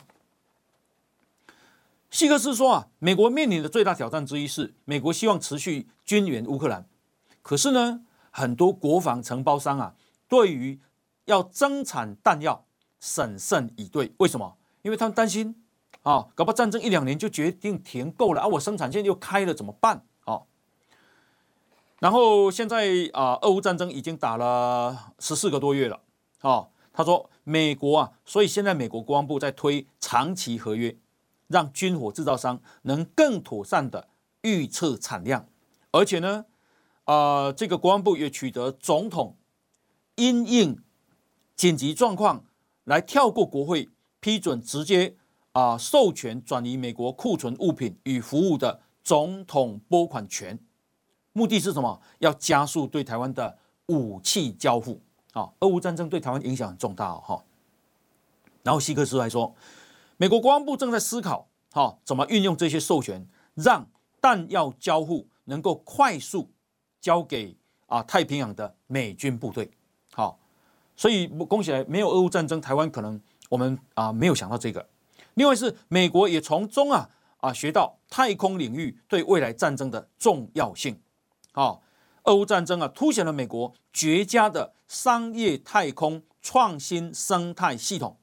[2.10, 6.88] 希克斯说啊，美国面临的最大挑战之一是美国希望持续军援乌克兰，
[7.44, 9.94] 可是呢，很多国防承包商啊，
[10.28, 10.80] 对于
[11.26, 12.66] 要增产弹药。
[13.00, 14.58] 审慎以对，为什么？
[14.82, 15.64] 因为他们担心
[16.02, 20.04] 啊，搞不好战争一两年就决定停够了啊，我生产线又开了怎么办？
[22.02, 26.02] 然后现在啊，俄乌战争已经打了十四个多月了
[26.40, 26.68] 啊。
[26.92, 30.98] 他说，美国啊，所以现在美国国防部在推长期合约，
[31.48, 34.10] 让军火制造商能更妥善的
[34.42, 35.48] 预测产量，
[35.92, 36.46] 而且呢，
[37.06, 39.38] 啊，这个国防部也取得总统
[40.16, 40.84] 因应
[41.56, 42.44] 紧急状况。
[42.86, 45.16] 来跳过国会批准，直接
[45.52, 50.60] 啊授权转移美国库存物品与服务的总统拨款权，
[51.34, 52.02] 目的是什么？
[52.20, 55.02] 要加速对台湾的武器交付
[55.34, 55.50] 啊！
[55.60, 57.44] 俄乌战争对台湾影响很重大哈。
[58.64, 59.56] 然后希克斯还说，
[60.18, 63.88] 美国国防部正在思考哈怎么运用这些授权，让
[64.20, 66.52] 弹药交付能够快速
[67.00, 67.56] 交给
[67.88, 69.72] 啊太平洋的美军部队
[70.14, 70.38] 好。
[70.96, 74.86] 所以恭喜来，没有俄乌战争，台湾可能我们啊没有想到这个。
[75.36, 81.00] 另外是美国也从中啊啊学到太空领域对未来战争的重要性。
[81.52, 81.84] 好，
[82.24, 88.18] 俄乌战争啊凸显了美国绝佳的商业太空创新生态系统。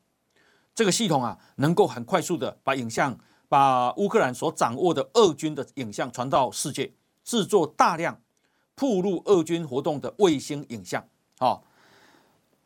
[0.75, 6.93] 这个系统啊能够很快速的把影像，把乌克兰所掌握的俄军的影像传到世界，
[7.25, 8.21] 制作大量
[8.75, 11.07] 曝露俄军活动的卫星影像。
[11.38, 11.64] 好。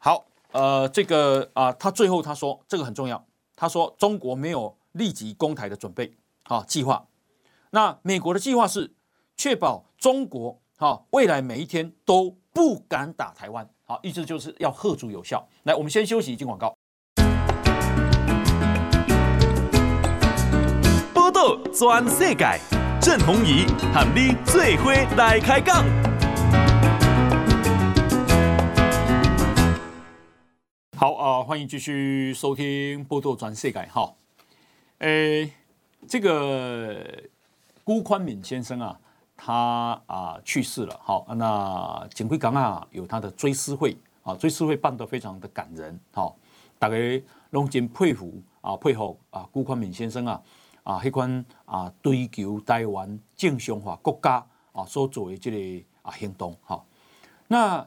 [0.05, 3.25] 好，呃，这个啊、他最后他说这个很重要。
[3.55, 7.07] 他说中国没有立即攻台的准备，好、计划。
[7.71, 8.93] 那美国的计划是
[9.37, 15.47] 确保中国哈、哦、未来每一天都不敢打台湾，好、哦，意思就是要喝足有效。
[15.65, 16.75] 来，我们先休息一，进广告。
[21.13, 22.61] 报道全世界，
[23.01, 25.85] 郑弘仪和你最伙来开讲。
[30.97, 34.15] 好啊、呃，欢迎继续收听《波道全世界》哈。
[34.99, 35.51] 诶，
[36.07, 37.05] 这个
[37.83, 39.01] 辜宽敏先生啊，
[39.45, 41.01] 他啊、去世了。
[41.03, 45.99] 好，那锦辉港啊有他的追思会啊，追思会办得非常的感人。
[46.13, 46.37] 好，
[46.79, 46.97] 大家
[47.51, 50.41] 拢真佩服啊，佩服啊，辜宽敏先生啊
[50.85, 56.57] 啊，迄款啊追求台湾正常化国家啊所做的这个啊行动。
[56.63, 56.87] 好，
[57.49, 57.85] 那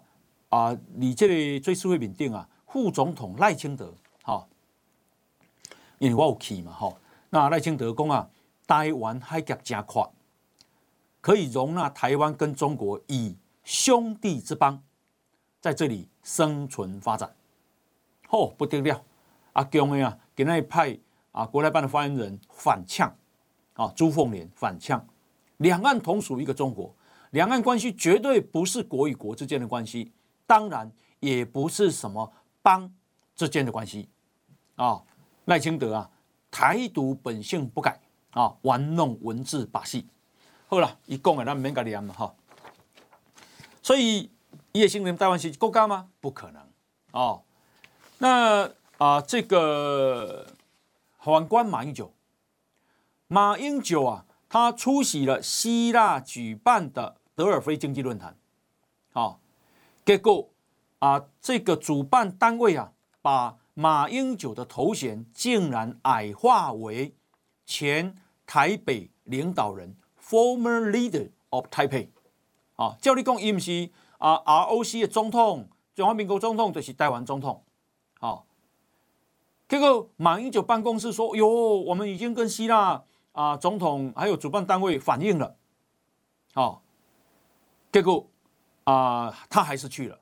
[0.49, 2.45] 啊，你这个追思会面顶啊。
[2.67, 4.45] 副总统赖清德，哈，
[5.99, 6.97] 因为我有去嘛，好，
[7.29, 8.29] 那赖清德讲啊，
[8.67, 10.05] 台湾海峡加宽，
[11.25, 14.79] 可以容纳台湾跟中国以兄弟之邦
[15.59, 17.35] 在这里生存发展，
[18.29, 19.03] 哦，不得了，
[19.53, 20.95] 阿强啊，给那一派
[21.31, 23.11] 啊，国台办的发言人反呛，
[23.73, 25.03] 啊，朱凤莲反呛，
[25.57, 26.95] 两岸同属一个中国，
[27.31, 30.11] 两岸关系绝对不是国与国之间的关系，
[30.45, 32.31] 当然也不是什么。
[32.61, 32.93] 邦
[33.35, 34.07] 之间的关系。
[34.75, 35.01] 啊，
[35.45, 36.07] 赖清德啊，
[36.51, 37.99] 台独本性不改。
[38.29, 40.05] 啊，玩弄文字把戏。
[40.67, 42.33] 好了，一共啊，那没搞的样哈。
[43.81, 44.31] 所以
[44.71, 46.09] 叶新人台湾是国家吗？
[46.19, 46.61] 不可能
[47.11, 47.43] 哦。
[48.17, 50.47] 那啊，这个
[51.19, 52.13] 反观马英九，
[53.27, 58.37] 马英九啊，他出席了希腊举办的德尔菲经济论坛，
[59.13, 59.39] 好，
[60.05, 60.49] 结果
[60.99, 67.13] 啊，这个主办单位啊，把马英九的头衔竟然矮化为
[67.65, 69.95] 前台北领导人
[70.25, 72.09] （former leader of Taipei）。
[72.75, 77.63] 啊，照你讲，伊毋是啊，ROC 的总统，中华民国总统就是台湾总统。
[78.19, 78.47] 好，
[79.67, 83.03] 结果马英九办公室说：“哟，我们已经跟希腊。”
[83.35, 85.57] 啊，总统还有主办单位反映了，
[86.53, 86.79] 啊，
[87.91, 88.29] 结果
[88.85, 90.21] 啊，他还是去了，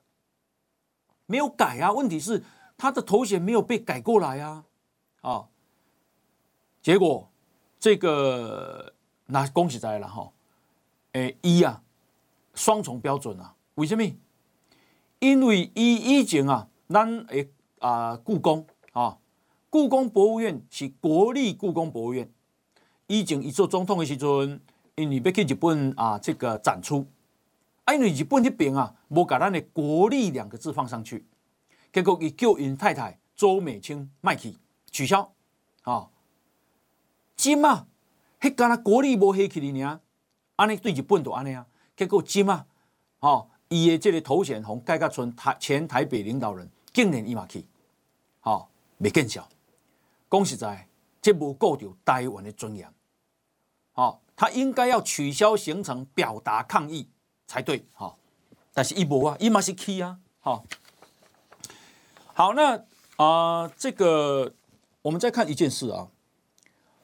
[1.26, 1.92] 没有改啊。
[1.92, 2.42] 问题是
[2.76, 4.64] 他的头衔没有被改过来啊，
[5.20, 5.46] 啊，
[6.82, 7.30] 结果
[7.78, 8.93] 这个
[9.26, 10.32] 那恭喜在了哈，
[11.12, 11.82] 诶，一啊，
[12.54, 14.04] 双重标准啊，为什么？
[15.18, 17.48] 因为伊以前啊，咱诶
[17.78, 19.18] 啊，故宫啊，
[19.70, 22.30] 故宫博物院是国立故宫博物院。
[23.06, 24.60] 以前伊做总统的时阵，
[24.96, 27.06] 因为要去日本啊，这个展出，
[27.84, 31.26] 啊，因为日本那边啊，无把咱的国立两个字放上去，
[31.92, 34.56] 结果伊叫因太太周美青卖去
[34.90, 35.32] 取消，
[35.82, 36.10] 啊，
[37.36, 37.86] 今嘛，
[38.44, 40.00] 迄干那国力无黑去哩呢，
[40.56, 41.66] 安尼对日本就安尼啊，
[41.96, 42.66] 结果今嘛，
[43.20, 47.64] 哦，伊的这个头衔从改革村台前台北领导人竟然伊嘛去，
[48.40, 48.68] 吼，
[48.98, 49.48] 未见效，
[50.30, 50.86] 讲实在。
[51.22, 52.86] 这无顾到台湾的尊严，
[53.94, 57.08] 吼，他应该要取消行程，表达抗议
[57.46, 58.18] 才对，吼，
[58.74, 60.66] 但是一无啊，伊嘛是去啊，吼，
[62.34, 64.52] 好，那啊、呃，这个
[65.00, 66.08] 我们再看一件事啊，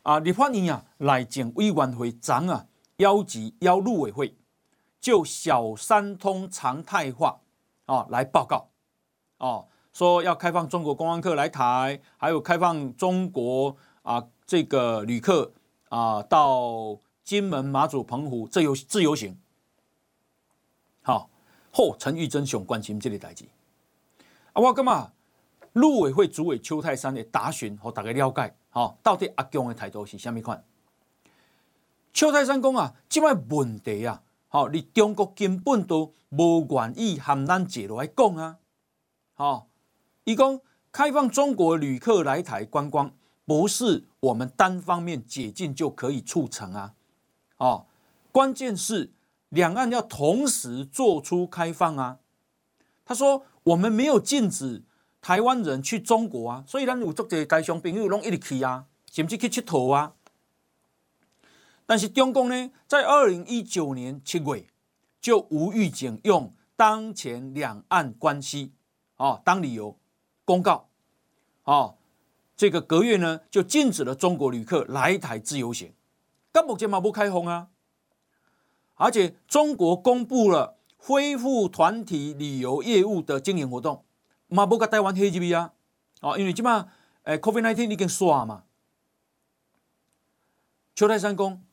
[0.03, 4.37] 啊，立法院啊，内政委员会长啊，邀集邀陆委会
[5.01, 7.41] 就小三通常态化
[7.87, 8.69] 啊来报告，
[9.39, 13.77] 哦，说要开放中国观光客来台，还有开放中国。
[14.03, 15.53] 啊，这个旅客
[15.91, 19.39] 啊，到金门、马祖、澎湖自由自由行，
[21.03, 21.29] 好，
[21.71, 23.45] 后陈玉珍想关心这个代志。
[24.55, 25.13] 啊，我干嘛？
[25.75, 30.65] 陆委会主委邱泰山的答询和大家了解，好，到底阿强的态度是什么款？
[32.13, 38.59] 邱泰山讲啊，这摆问题啊，好，你中国根本都无愿意和咱坐落来讲啊，
[39.35, 39.69] 好，
[40.25, 40.61] 伊讲
[40.91, 43.13] 开放中国旅客来台观光。
[43.47, 46.95] 不是我们单方面解禁就可以促成啊！
[47.57, 47.87] 哦，
[48.31, 49.11] 关键是
[49.49, 52.21] 两岸要同时做出开放啊。
[53.05, 54.85] 他说我们没有禁止
[55.21, 60.15] 台湾人去中国啊，所以咱有足侪台商朋友拢一直去啊，甚至去佚佗啊。
[61.87, 64.67] 但是中共呢，在二零一九年七月
[65.21, 68.73] 就无预警用当前两岸关系
[69.17, 69.99] 啊当理由
[70.45, 70.89] 公告
[71.65, 71.95] 啊。
[72.57, 75.95] 这个隔月呢，就禁止了中国旅客来台自由行，
[76.53, 77.69] 但目前嘛不开放啊，
[78.97, 84.05] 而且中国公布了恢复团体旅游业务的经营活动，
[84.51, 85.73] 嘛不跟台湾黑 G 啊，
[86.21, 86.89] 哦，因为起码
[87.23, 88.65] 诶，COVID-19 已经刷嘛。
[90.95, 91.65] 邱泰山公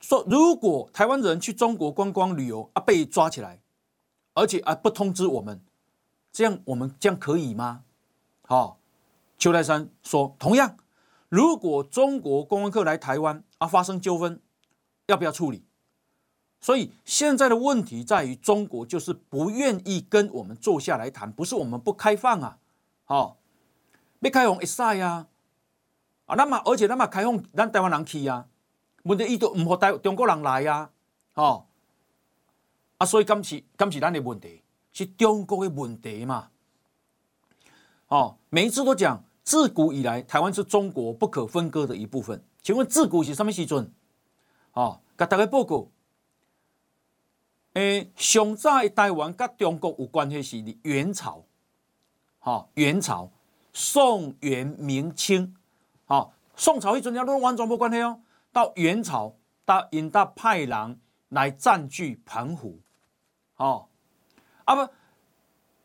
[0.00, 3.60] 说，如果台湾人去中国观光旅游啊被抓起来，
[4.34, 5.62] 而且啊不通知我们，
[6.30, 7.84] 这样我们这样可以吗？
[8.42, 8.76] 好、哦。
[9.38, 10.76] 邱泰山说：“同样，
[11.28, 14.40] 如果中国观光客来台湾啊发生纠纷，
[15.06, 15.64] 要不要处理？
[16.62, 22.56] 所以现在的问题在于，中国就是不愿意跟我们坐下来谈，不是我们不开放啊，
[23.04, 23.36] 好，
[24.20, 25.26] 没开放一赛呀，
[26.24, 28.46] 啊，那么而且那么开放，咱台湾人去啊，
[29.02, 30.88] 问题伊都唔好带中国人来呀，
[31.34, 31.66] 哦，
[32.96, 36.48] 啊，所以今次今次咱的问题是中国的问题嘛，
[38.08, 42.44] 哦，每一次都讲。”自古以来，台湾是中国不可分割的一部分。
[42.62, 43.92] 请问自古是什么时阵？
[44.72, 45.88] 哦，给大家报告。
[47.74, 51.42] 诶，上早台湾跟中国有关系是元朝。
[52.40, 53.30] 哦，元朝、
[53.72, 55.56] 宋、元、明、清。
[56.04, 58.20] 好、哦，宋朝一阵要都完全没关系哦。
[58.52, 61.00] 到元朝，到因到派人
[61.30, 62.78] 来占据澎湖。
[63.56, 63.86] 哦，
[64.64, 64.92] 啊不，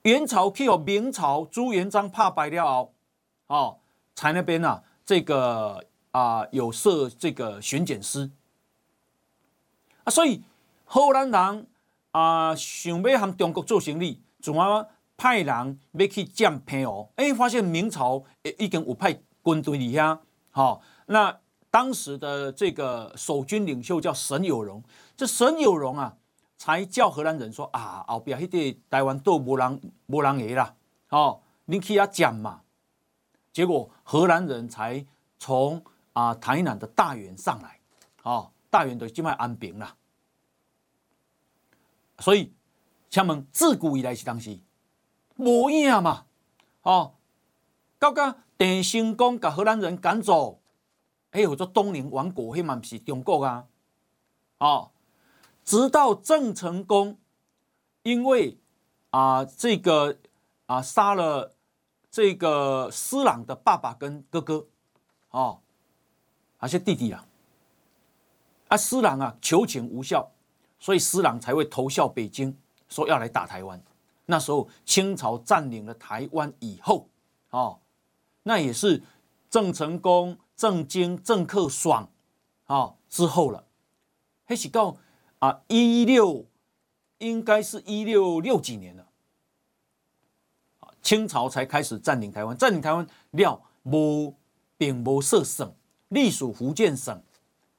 [0.01, 2.93] 元朝去和明朝朱元璋怕败了后。
[3.47, 3.77] 哦，
[4.13, 8.29] 在那边啊，这个啊有设这个巡检司
[10.03, 10.41] 啊，所以
[10.83, 11.67] 荷兰人
[12.17, 17.11] 啊想要和中国做生意，总要派人要去占澎湖。
[17.15, 18.23] 哎，发现明朝
[18.57, 21.39] 已经有派军队里呀，好，那
[21.69, 24.83] 当时的这个守军领袖叫沈有容，
[25.15, 26.17] 这沈有容啊，
[26.57, 30.73] 才叫荷兰人说啊，后边迄个台湾都无人无人个啦，
[31.09, 32.61] 哦，你去遐占嘛。
[33.53, 35.05] 结果荷兰人才
[35.37, 37.79] 从啊台南的大员上来，
[38.23, 39.93] 哦，大元的境外安平啦。
[42.19, 42.51] 所以，
[43.09, 44.59] 请问自古以来是当时
[45.35, 46.25] 无影嘛？
[46.81, 47.13] 哦，
[47.99, 50.59] 到甲郑成功甲荷兰人赶走，
[51.31, 53.67] 哎，有做东宁王国，迄嘛是中国啊。
[54.57, 54.91] 哦，
[55.63, 57.19] 直到郑成功
[58.01, 58.57] 因为
[59.11, 60.17] 啊、这个
[60.65, 61.55] 啊、杀了
[62.09, 64.67] 这个施琅的爸爸跟哥哥，
[65.29, 65.61] 哦，
[66.57, 67.25] 还是弟弟啊，
[68.69, 70.31] 啊施琅啊求情无效。
[70.79, 72.55] 所以施琅才会投效北京，
[72.87, 73.81] 说要来打台湾。
[74.27, 77.07] 那时候清朝占领了台湾以后，
[77.49, 77.79] 哦，
[78.43, 79.01] 那也是
[79.49, 82.09] 郑成功、郑经、郑克爽，
[82.67, 83.65] 哦之后了。
[84.45, 84.97] 还是到
[85.39, 86.45] 啊一六，
[87.17, 89.07] 应该是一六六几年了，
[91.01, 92.55] 清朝才开始占领台湾。
[92.55, 94.35] 占领台湾了，无
[94.77, 95.73] 并无设省，
[96.09, 97.21] 隶属福建省，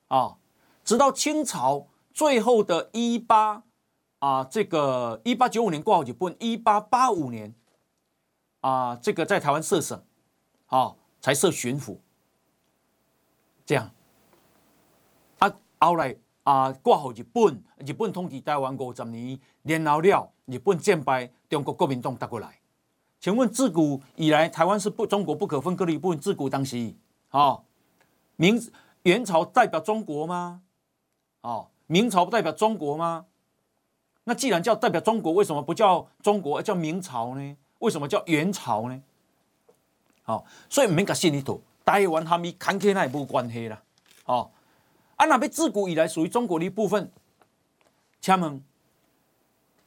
[0.08, 0.36] 啊，
[0.84, 1.86] 直到清朝。
[2.18, 3.62] 最后的一八
[4.18, 7.54] 啊，这个一八九五年过后就不，一八八五年
[8.60, 10.02] 啊，这个在台湾设省，
[10.66, 11.98] 啊，才设巡抚，
[13.64, 13.92] 这样
[15.38, 22.58] 啊，后来啊，过后日本，日本统治台湾五十年，年老了，日本战败，中国国民党打过来，
[23.20, 26.18] 请问自古以来台湾是不中国不可分割的一部分？
[26.18, 26.96] 自古当时，
[27.28, 27.60] 啊，
[28.34, 28.60] 明
[29.04, 30.62] 元朝代表中国吗？
[31.42, 31.68] 啊？
[31.88, 33.26] 明朝不代表中国吗？
[34.24, 37.56] 那既然叫代表中国，为什么不叫中国，而叫明朝呢？
[37.78, 39.02] 为什么叫元朝呢？
[40.22, 43.82] 好，所以唔免甲心里头，台湾和咪坎坷那也无关系啦。
[44.26, 44.50] 哦，
[45.16, 47.10] 啊，那边自古以来属于中国的一部分。
[48.20, 48.62] 请问，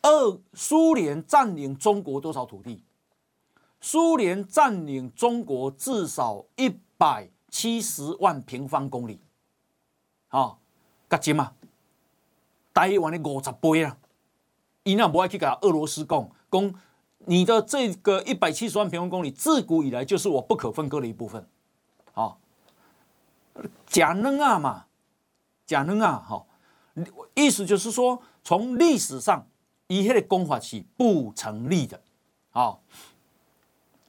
[0.01, 2.81] 二苏联占领中国多少土地？
[3.79, 9.19] 苏联占领中国至少一百七十万平方公里。
[10.29, 10.59] 好，
[11.07, 11.53] 噶钱嘛？
[12.73, 13.97] 台湾的五十倍啊！
[14.83, 16.73] 伊那不爱去跟俄罗斯讲，讲
[17.19, 21.47] 你的这个一百七十万平方公里，自古以来就是我不可分割的一部分。
[22.13, 22.39] 好，
[23.85, 24.85] 假嫩啊嘛，
[25.67, 26.47] 假嫩啊，好，
[27.35, 29.45] 意思就是说，从历史上，
[29.85, 32.01] 以前的公法是不成立的。
[32.49, 32.81] 好，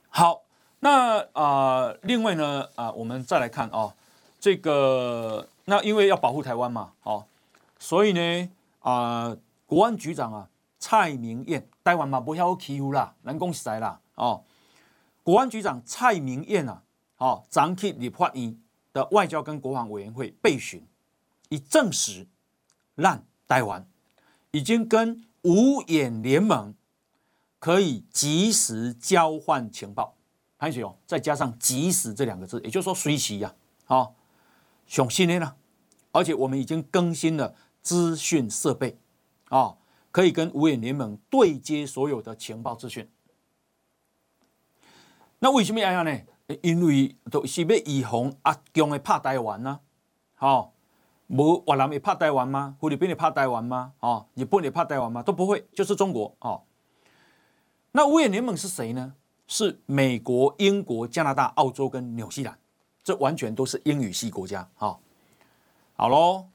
[0.09, 0.43] 好，
[0.81, 3.93] 那啊、另外呢，啊、我们再来看哦，
[4.41, 7.27] 这个那因为要保护台湾嘛，好。
[7.83, 14.45] 所以呢，啊、呃，国安局长啊，蔡明彦，台湾嘛不晓欺负啦，人讲实在啦，哦，
[15.25, 16.85] 国安局长蔡明彦啊，
[17.19, 18.57] 哦，昨去立法院
[18.93, 20.87] 的外交跟国防委员会备询，
[21.49, 22.29] 以证实，
[22.95, 23.85] 让台湾
[24.53, 26.73] 已经跟五眼联盟
[27.59, 30.15] 可以及时交换情报，
[30.57, 33.53] 还有再加上“及时”这两个字，也就是说随时呀，
[33.87, 34.15] 好，
[34.87, 35.57] 上新的呢，
[36.13, 37.57] 而且我们已经更新了。
[37.83, 38.97] 资讯设备，
[39.49, 39.77] 啊，
[40.11, 43.11] 可以跟五眼联盟对接所有的情报资讯。
[45.41, 46.21] 那为什么要这样呢？
[46.63, 49.81] 因为都是要预防阿强会怕台湾呢？
[50.35, 50.73] 好，
[51.29, 52.77] 无越南会怕台湾吗？
[52.81, 53.95] 菲律宾会怕台湾吗？
[54.01, 55.23] 啊，日本会怕台湾吗？
[55.23, 56.63] 都不会，就是中国哦。
[57.93, 59.15] 那五眼联盟是谁呢？
[59.49, 62.59] 是美国、英国、加拿大、澳洲跟纽西兰，
[63.03, 64.69] 这完全都是英语系国家。
[64.75, 65.01] 好，
[65.95, 66.52] 好喽。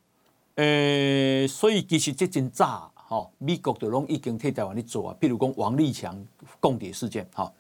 [0.58, 5.18] 诶、欸，所以其实这真早，哈，美国就拢已经替台湾咧做啊。
[5.20, 6.24] 譬如讲王立强
[6.60, 7.52] 共谍事件，哈。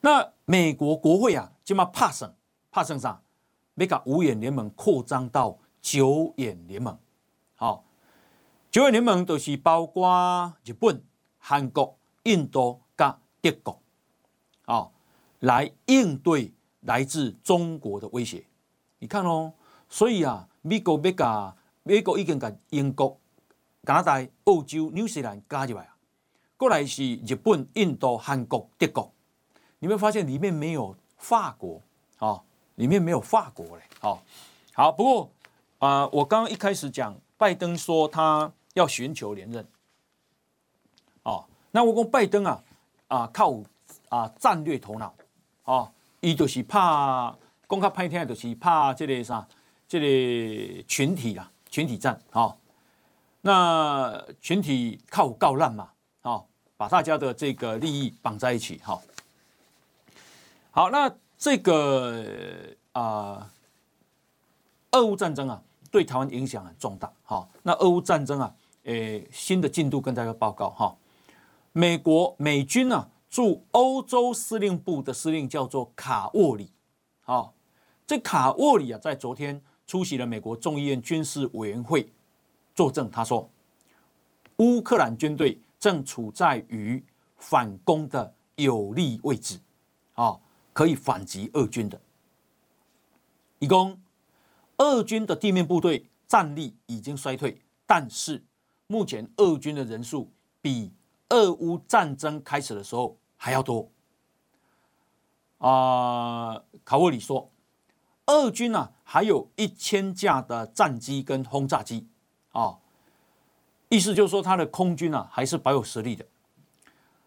[0.00, 2.34] 那美国国会啊，就嘛拍算
[2.70, 3.20] 拍算啥？
[3.76, 6.98] 要甲五眼联盟扩张到九眼联盟，
[7.54, 7.82] 好，
[8.70, 11.02] 九眼联盟就是包括日本、
[11.38, 13.80] 韩国、印度加德国，
[14.66, 14.92] 好，
[15.38, 16.52] 来应对
[16.82, 18.44] 来自中国的威胁。
[18.98, 19.52] 你看哦，
[19.90, 20.46] 所以啊。
[20.62, 23.18] 美国要加，美国已经把英国、
[23.82, 25.96] 加拿大、澳洲、纽西兰加入来啊。
[26.58, 29.10] 过来是日本、印度、韩国、德国。
[29.78, 31.80] 你会发现里面没有法国
[32.18, 32.42] 啊，
[32.74, 33.82] 里面没有法国嘞。
[34.00, 34.22] 好，
[34.74, 35.30] 好，不过
[35.78, 39.66] 啊，我刚刚一开始讲，拜登说他要寻求连任。
[41.22, 42.62] 哦，那我讲拜登啊，
[43.08, 43.58] 啊靠
[44.10, 45.14] 啊战略头脑
[45.64, 47.34] 啊，伊就是怕
[47.66, 49.48] 讲较歹听，就是怕这个啥。
[49.90, 52.56] 这里群体啊，群体战啊、
[53.40, 56.44] 那群体靠告烂嘛，啊、
[56.76, 59.02] 把大家的这个利益绑在一起，哈、
[60.70, 62.24] 好，那这个
[62.92, 63.52] 啊、
[64.92, 65.60] 俄乌战争啊，
[65.90, 70.96] 对台湾影响很重大，哈、哦，那俄乌战争啊，诶，新的进度跟大家报告，哈、
[71.72, 76.70] 美国美军啊，驻欧洲司令部的司令叫做卡沃里，
[77.22, 77.54] 好、
[78.06, 79.60] 这卡沃里啊，在昨天。
[79.90, 82.08] 出席了美国众议院军事委员会
[82.76, 83.50] 作证，他说，
[84.58, 87.02] 乌克兰军队正处在于
[87.38, 89.58] 反攻的有利位置，
[90.14, 90.38] 啊，
[90.72, 92.00] 可以反击俄军的。
[93.58, 94.00] 以攻，
[94.76, 98.44] 俄军的地面部队战力已经衰退，但是
[98.86, 100.30] 目前俄军的人数
[100.62, 100.92] 比
[101.30, 103.90] 俄乌战争开始的时候还要多。
[105.58, 107.50] 啊、卡沃里说，
[108.30, 112.06] 俄军呢、还有一千架的战机跟轰炸机，
[112.52, 112.78] 啊，
[113.88, 116.24] 意思就是说他的空军啊还是保有实力的。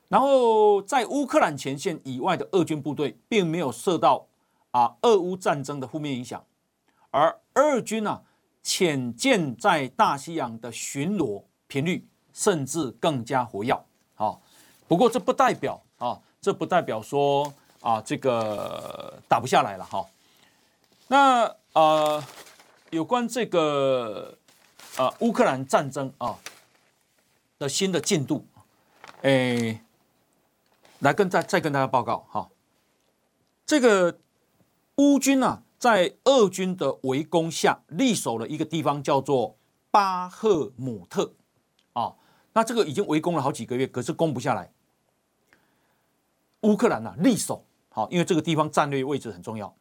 [0.07, 4.25] 然后在乌克兰前线以外的俄军部队并没有受到
[4.71, 6.41] 啊俄乌战争的负面影响，
[7.11, 8.21] 而俄军呢、啊、
[8.61, 13.75] 潜舰在大西洋的巡逻频率甚至更加活跃，
[14.15, 14.39] 啊，
[14.87, 17.53] 不过这不代表啊，这不代表说。
[17.83, 20.05] 啊，这个打不下来了哈。
[21.07, 22.23] 那呃，
[22.91, 24.37] 有关这个
[24.97, 26.39] 呃乌克兰战争啊
[27.59, 28.45] 的新的进度，
[29.21, 29.81] 诶，
[30.99, 32.49] 来跟再再跟大家报告哈。
[33.65, 34.19] 这个
[34.95, 39.57] 乌军啊，在俄军的围攻下，力守了一个地方叫做
[39.91, 41.33] 巴赫姆特
[41.93, 42.15] 啊。
[42.53, 44.71] 那这个已经围攻了好几个月，可是攻不下来。
[46.61, 47.65] 乌克兰啊，力守。
[47.89, 49.75] 好，因为这个地方战略位置很重要。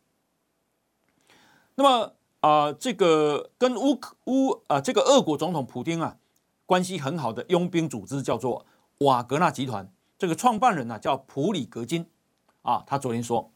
[1.75, 6.17] 那么啊、这个跟乌乌啊、这个俄国总统普丁啊
[6.67, 8.67] 关系很好的佣兵组织叫做
[8.99, 12.07] 瓦格纳集团，这个创办人呢、啊、叫普里格金
[12.63, 13.53] 啊，他昨天说，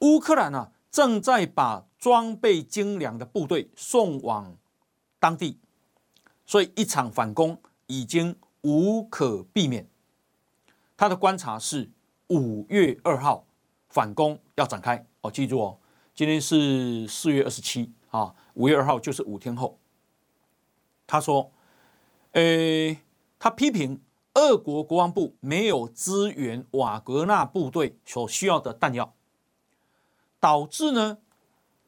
[0.00, 4.56] 乌克兰呢、啊、正在把装备精良的部队送往
[5.18, 5.58] 当地，
[6.44, 9.88] 所以一场反攻已经无可避免。
[10.96, 11.90] 他的观察是。
[12.30, 13.46] 五月二号
[13.88, 15.78] 反攻要展开哦，记住哦，
[16.18, 19.78] 今天是四月二十七啊，五月二号就是五天后。
[21.06, 21.52] 他说，
[22.32, 22.98] 诶，
[23.38, 24.02] 他批评
[24.34, 29.14] 俄国国防部没有支援瓦格纳部队所需要的弹药，
[30.40, 31.18] 导致呢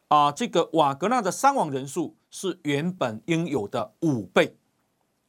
[0.06, 4.56] 啊，这个瓦格纳的伤亡人数是原本应有的五倍。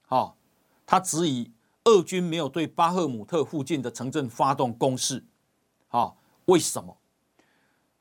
[0.06, 0.38] 好，
[0.86, 1.52] 他质疑。
[1.86, 5.26] 俄军没有对巴赫姆特附近的城镇发动攻势，
[5.88, 6.14] 啊，
[6.46, 7.00] 为什么？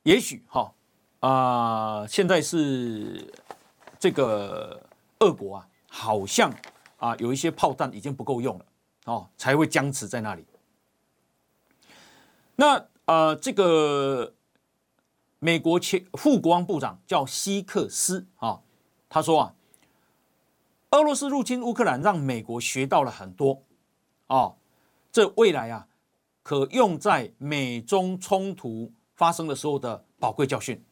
[0.02, 0.74] 也许哈，
[1.20, 3.32] 啊现在是
[3.98, 4.82] 这个
[5.20, 6.52] 俄国啊，好像
[6.96, 8.64] 啊有一些炮弹已经不够用了，
[9.04, 10.44] 哦，才会僵持在那里。
[12.56, 14.34] 那啊，这个
[15.38, 18.60] 美国前副国防部长叫希克斯啊，
[19.08, 19.54] 他说啊，
[20.90, 23.62] 俄罗斯入侵乌克兰让美国学到了很多。
[24.26, 24.56] 哦，
[25.10, 25.88] 这未来啊，
[26.42, 30.84] 可用在美中冲突发生的时候的宝贵教训。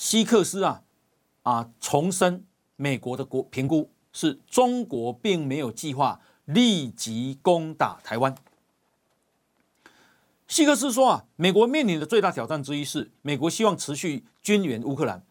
[0.00, 0.82] 希克斯啊
[1.42, 2.46] 啊，重申
[2.76, 8.34] 美国的国评估是中国并没有计划立即攻打台湾。
[10.48, 15.22] 希克斯说啊，美国面临的最大挑战之一是，美国希望持续军援乌克兰，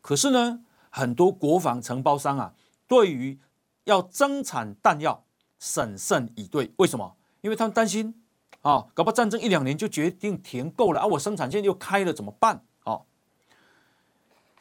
[0.00, 2.54] 可是呢，很多国防承包商啊，
[2.86, 3.40] 对于
[3.84, 5.24] 要增产弹药。
[5.58, 7.16] 审慎以对，为什么？
[7.40, 8.22] 因为他们担心
[8.60, 12.64] 啊，搞不好战争一两年就决定停购了啊，我生产线又开了怎么办？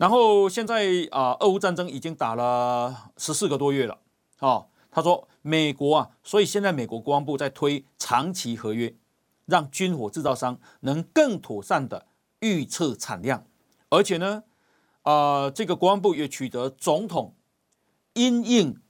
[0.01, 3.99] 然后现在啊，俄乌战争已经打了十四个多月了，
[4.39, 8.95] 啊，他说美国啊，所以现在美国国防部在推长期合约，
[9.45, 12.07] 让军火制造商能更妥善的
[12.39, 13.45] 预测产量，
[13.89, 14.41] 而且呢，
[15.03, 17.35] 啊，这个国防部也取得总统
[18.15, 18.81] 因应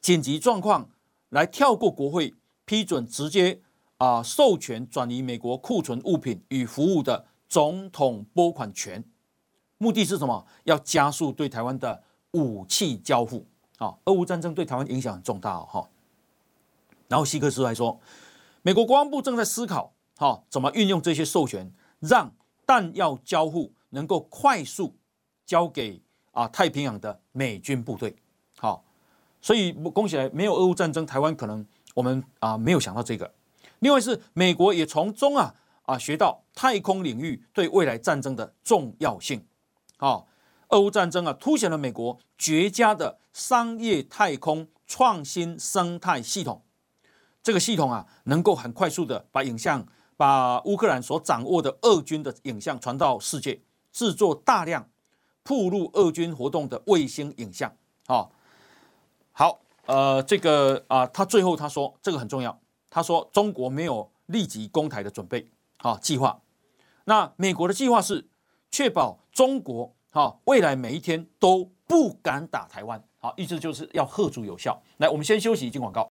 [0.00, 0.88] 紧急状况。
[1.28, 2.32] 来跳过国会
[2.64, 3.60] 批准，直接
[3.98, 9.04] 啊授权转移美国库存物品与服务的总统拨款权，
[9.78, 10.44] 目的是什么？
[10.64, 12.02] 要加速对台湾的
[12.32, 13.46] 武器交付
[13.78, 13.96] 啊！
[14.04, 15.88] 俄乌战争对台湾影响很重大哦，哈。
[17.08, 17.98] 然后希克斯还说，
[18.62, 22.32] 美国国防部正在思考哈怎么运用这些授权，让
[22.66, 24.94] 弹药交付能够快速
[25.46, 26.02] 交给
[26.32, 28.14] 啊太平洋的美军部队，
[28.58, 28.84] 好。
[29.40, 31.64] 所以恭喜来，没有俄乌战争，台湾可能
[31.94, 33.32] 我们啊没有想到这个。
[33.78, 35.54] 另外是美国也从中啊
[35.84, 39.40] 啊学到太空领域对未来战争的重要性。
[39.98, 40.24] 啊，
[40.70, 46.64] 俄乌战争啊凸显了美国绝佳的商业太空创新生态系统。
[47.42, 49.86] 这个系统啊能够很快速的把影像，
[50.16, 54.88] 把乌克兰所掌握的俄军的影像传到世界，制作大量
[55.42, 57.72] 曝露俄军活动的卫星影像。
[58.06, 58.28] 啊。
[59.32, 62.60] 好，呃，这个啊、他最后他说这个很重要。
[62.90, 66.40] 他说中国没有立即攻台的准备，啊，计划。
[67.04, 68.26] 那美国的计划是
[68.70, 74.80] 确保中国好，未来每一天都不敢打台湾，好，意思就是要吓阻有效。
[74.98, 76.08] 来，我们先休息一，进广告。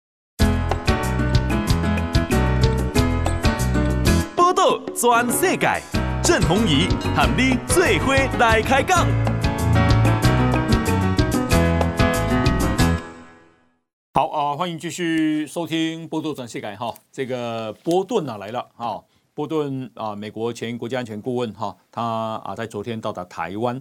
[4.34, 5.82] 报道全世界，
[6.22, 9.06] 郑弘仪喊你最伙来开讲。
[14.14, 19.04] 好啊、呃，欢迎继续收听报道全世界哈，这个波顿啊来了哈。
[19.36, 22.02] 波顿啊、美国前国家安全顾问哈，他
[22.42, 23.80] 啊在昨天到达台湾，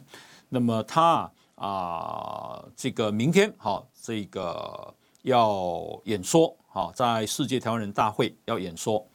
[0.50, 9.08] 那么他啊这个明天哈这个要演说哈，在世界台湾人大会要演说。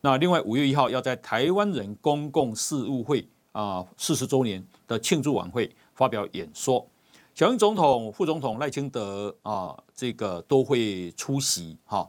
[0.00, 6.88] 那另外五月一号要在台湾人公共事务会啊四十周年的庆祝晚会发表演说，
[7.34, 12.08] 小英总统、副总统赖清德啊这个都会出席哈。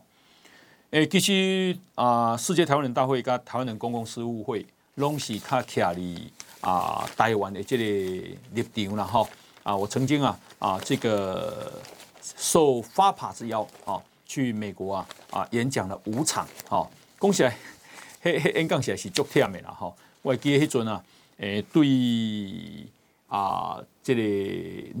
[0.90, 4.64] 诶，其实啊，世界台湾人大会跟台湾人公共事务会
[4.94, 6.18] 拢是较徛伫
[6.60, 7.84] 啊台湾的这个
[8.54, 9.26] 立场啦哈
[9.64, 11.82] 啊，我曾经啊啊这个
[12.22, 16.88] 受 FAPA 之邀啊去美国啊啊演讲了五场哈，
[17.20, 17.56] 讲起来
[18.22, 21.04] 迄迄演讲起来是足忝的啦哈，我记得迄阵啊
[21.38, 22.86] 诶对
[23.26, 24.22] 啊这个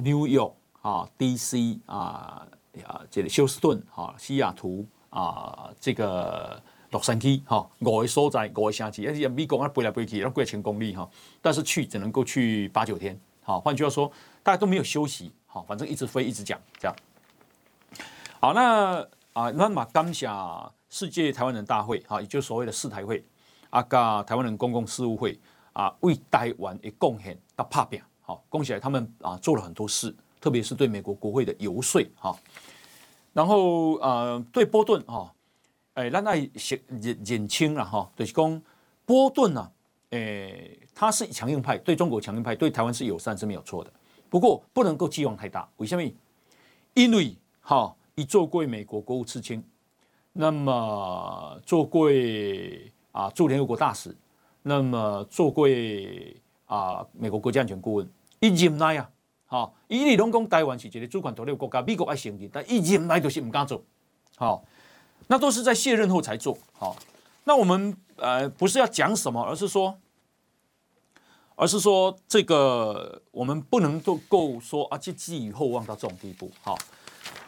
[0.02, 0.40] 纽约
[0.82, 2.44] 啊 DC 啊
[2.84, 4.84] 啊这个休斯顿哈西雅图。
[5.16, 11.08] 啊，这个洛杉矶哈，五个所在，五个城市，而且美国啊飞来飞去，要过千公里哈，
[11.40, 14.12] 但是去只能够去八九天，好，换句话说，
[14.42, 16.94] 大家都没有休息，好，反正一直飞，一直讲，这样。
[18.38, 19.00] 好，那
[19.32, 20.28] 啊，那么感谢
[20.90, 23.24] 世界台湾人大会，哈，也就是所谓的世台会，
[23.70, 25.40] 啊，加台湾人公共事务会，
[25.72, 32.36] 啊，为台湾的贡献到拍拼，好，恭喜他们啊，做了很多事，特别是对美国国会的游说，哈。
[33.36, 35.30] 然后呃，对波顿哈，
[35.92, 36.38] 哎，咱爱
[36.88, 38.62] 认认清了哈，就是讲
[39.04, 39.70] 波顿呢，
[40.08, 43.92] 哎，他是强硬派，对中国强硬派，对台湾是友善是没有错的。
[44.30, 46.10] 不过不能够寄望太大，为什么？
[46.94, 49.62] 因为哈，一做过美国国务次卿，
[50.32, 52.08] 那么做过
[53.12, 54.16] 啊驻联合国大使，
[54.62, 55.68] 那么做过
[56.64, 58.10] 啊美国国家安全顾问，
[58.40, 59.10] 一任来啊。
[59.48, 63.80] 好，伊你拢讲台湾是一个主权独立国家，美国爱承认，但一任来就是不敢做。
[64.36, 64.64] 好，
[65.28, 66.58] 那都是在卸任后才做。
[66.72, 66.96] 好，
[67.44, 69.96] 那我们呃不是要讲什么，而是说，
[71.54, 76.50] 而是说这个我们不能够够说啊，这寄予厚望到这种地步。
[76.60, 76.76] 好，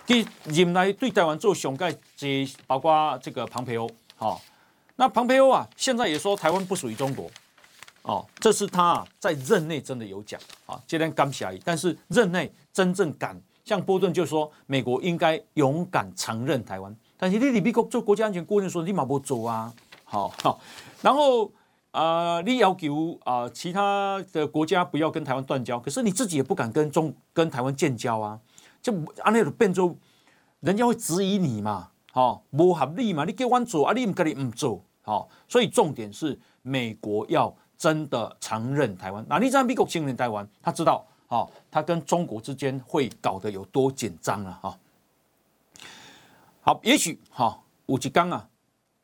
[0.07, 3.91] 伊任来对台湾做上盖，这包括这个庞培欧。
[4.15, 4.41] 好，
[4.95, 7.29] 那庞培欧啊，现在也说台湾不属于中国。
[8.03, 16.97] 哦，这是他在任内真的有讲啊，今天刚下来，但是任内真正敢像波顿就说，美国应该勇敢承认台湾。
[17.19, 19.71] 但是你李必国做国家安全顾问说，你马不走啊，
[20.05, 20.59] 好好，
[21.03, 21.47] 然后
[21.91, 28.41] 啊、呃，你要求啊，其他的国家不要跟台湾断交，可是你自己也不敢跟中跟台湾建交啊，
[28.81, 28.91] 就
[29.23, 29.95] 按那种变做，
[30.61, 37.55] 人家会质疑你嘛，好，不合理嘛，你给我做啊，你唔跟你唔做，好，所以重点是美国要。
[37.79, 39.25] 真的承认台湾？
[39.29, 44.79] 那你在美国承认台湾，他知道，哈，他跟中国之间会搞得有多紧张了，哈。
[46.61, 48.49] 好，也许哈，有一天啊，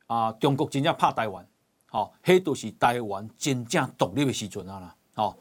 [0.09, 1.47] 啊，中国真正怕台湾，
[1.87, 5.37] 好，迄都是台湾真正独立的时阵啊啦，好，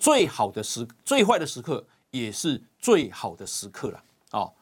[0.00, 4.02] 最好的时，最坏的时刻也是最好的时刻了，
[4.32, 4.52] 哦，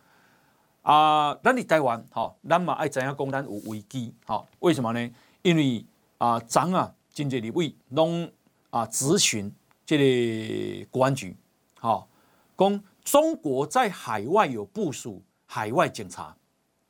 [0.83, 5.11] 啊，咱你台湾，好，咱嘛爱知影讲咱有危机，好，为什么呢？
[5.41, 5.87] 因为
[6.19, 6.95] 啊，咱啊。
[7.13, 8.31] 经济立委拢
[8.71, 9.53] 啊咨询
[9.85, 11.37] 这个国安局，
[11.75, 12.09] 好，
[12.57, 16.37] 讲中国在海外有部署海外警察，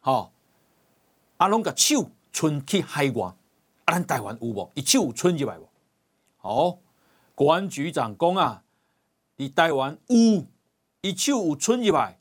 [0.00, 0.32] 好，
[1.38, 3.28] 啊拢个手伸去海外，
[3.86, 4.70] 啊咱台湾有无？
[4.74, 5.68] 伊手伸入来无？
[6.36, 6.78] 好，
[7.34, 8.62] 国安局长讲啊，
[9.38, 10.44] 伫台湾有，
[11.00, 12.18] 伊手有伸入来，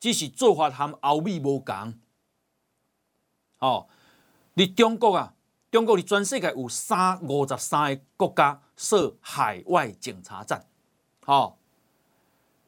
[0.00, 1.94] 只是做法和欧美无共，
[3.58, 3.88] 好，
[4.56, 5.34] 伫中国啊。
[5.72, 10.66] 中国的全世界有三五十三个国家设海外警察站，
[11.24, 11.56] 好，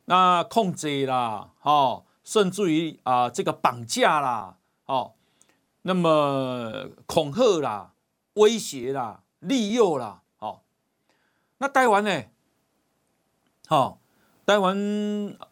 [0.06, 5.16] 那控制啦，好，甚至于啊这个绑架啦，好，
[5.82, 7.92] 那么恐吓啦、
[8.36, 10.62] 威胁啦、利诱啦，好，
[11.58, 12.22] 那台湾呢？
[13.66, 14.00] 好，
[14.46, 14.74] 台湾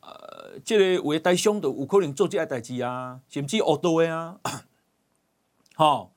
[0.00, 4.40] 呃，这个有台商都有可能做这个代志啊，甚至恶多的啊，
[5.76, 6.11] 好。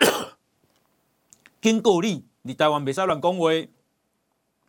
[1.60, 3.50] 警告你，你台湾袂使乱讲话，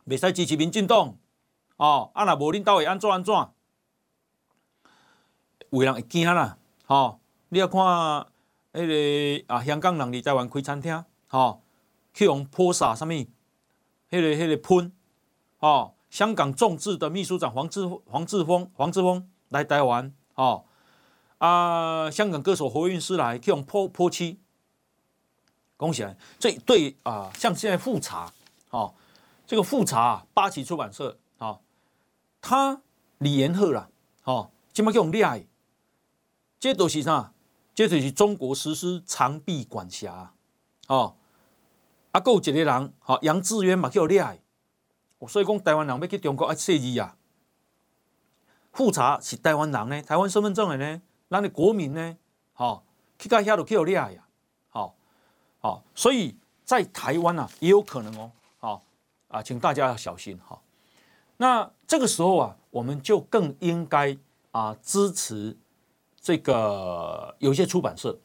[0.06, 1.16] 袂使支持民进党，
[1.76, 3.34] 哦，啊若无恁兜会安怎安怎？
[5.70, 7.18] 有人会惊啦，吼！
[7.48, 7.80] 你要看
[8.74, 8.86] 迄
[9.46, 11.62] 个啊，香港人伫台湾开餐厅，吼，
[12.12, 13.08] 去用泼洒啥物？
[13.08, 13.26] 迄
[14.10, 14.92] 个迄个喷，
[15.56, 20.66] 吼，香港众志的秘书长黄志黄志峰黄志峰来台湾，哦
[21.38, 24.41] 啊，香港歌手何韵诗来去用泼泼漆，
[25.82, 26.06] 恭喜！
[26.38, 28.32] 这对啊，像现在富察，
[28.70, 28.94] 哦，
[29.44, 31.58] 这个富察八旗出版社，哦，
[32.40, 32.82] 他
[33.18, 33.90] 李延贺了，
[34.22, 35.48] 哦，今麦叫用厉
[36.60, 37.32] 这都是啥？
[37.74, 40.32] 这就是中国实施长臂管辖，
[40.86, 41.16] 哦。
[42.12, 44.38] 啊，还有一个人，好杨致远嘛，叫厉害。
[45.26, 47.16] 所以讲台湾人要去中国啊，设计啊。
[48.72, 52.16] 富察是台湾人呢，台湾身份证的呢，咱的国民呢，
[52.52, 52.84] 好
[53.18, 54.28] 去到遐都叫厉害呀，
[55.62, 58.82] 好，所以在台湾啊，也有可能哦，好
[59.28, 60.60] 啊，请大家要小心哈。
[61.38, 64.14] 那这个时候啊，我们就更应该
[64.50, 65.56] 啊支持
[66.20, 68.18] 这个有些出版社，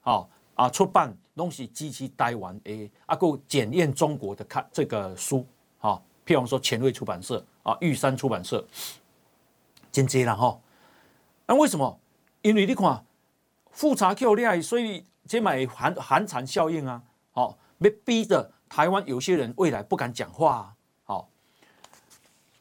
[0.00, 1.16] 好啊出版。
[1.36, 5.46] 东西机器台湾诶，啊，够检验中国的看这个书
[5.78, 8.62] 啊，譬如说前卫出版社啊，玉山出版社，
[9.90, 10.60] 真济了哈。
[11.46, 11.98] 那为什么？
[12.42, 13.02] 因为你看
[13.70, 17.00] 复查扣厉害，所以这买寒寒蝉效应啊，
[17.30, 20.74] 好，被逼的台湾有些人未来不敢讲话啊。
[21.04, 21.30] 好，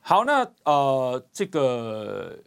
[0.01, 2.37] 好，那呃，这个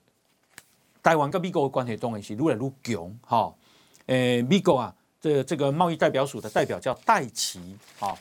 [1.03, 3.53] 台湾跟美国的关系当然是越来越强哈。
[4.07, 4.95] 诶，美国啊。
[5.21, 8.13] 这这个贸易代表署的代表叫戴奇啊，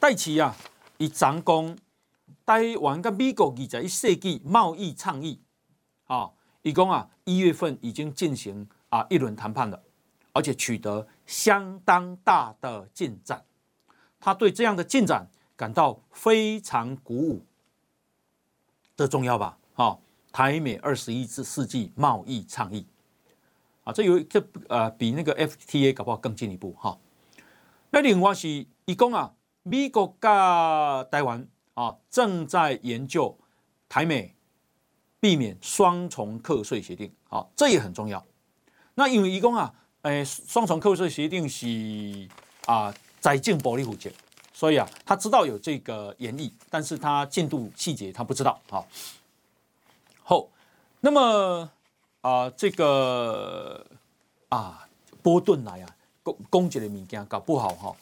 [0.00, 0.54] 戴奇啊，
[0.98, 1.76] 以长工
[2.46, 5.40] 台湾跟美国二十一世纪贸易倡议
[6.06, 6.30] 啊，
[6.62, 9.82] 一共啊一月份已经进行啊一轮谈判了，
[10.32, 13.44] 而且取得相当大的进展，
[14.20, 17.44] 他对这样的进展感到非常鼓舞，
[18.96, 19.58] 这重要吧？
[19.74, 19.98] 啊，
[20.32, 22.86] 台美二十一世纪贸易倡议。
[23.84, 26.98] 啊，这有这呃，比那个 FTA 搞不好更进一步哈。
[27.90, 28.48] 那另外是，
[28.86, 30.30] 一共啊，美国跟
[31.10, 33.38] 台湾啊正在研究
[33.88, 34.34] 台美
[35.20, 38.24] 避免双重课税协定，啊，这也很重要。
[38.94, 39.74] 那因为一共啊，
[40.04, 42.28] 诶，双重课税协定是
[42.64, 44.10] 啊，财政部负责，
[44.54, 48.58] 所以啊，他知道有这个研议，但是他进度细节他不知道。
[48.70, 48.86] 好，
[50.22, 50.50] 后
[51.00, 51.70] 那么。
[52.24, 53.84] 啊，这个
[54.48, 54.88] 啊，
[55.22, 57.94] 波顿来啊，攻攻击的物件搞不好哈，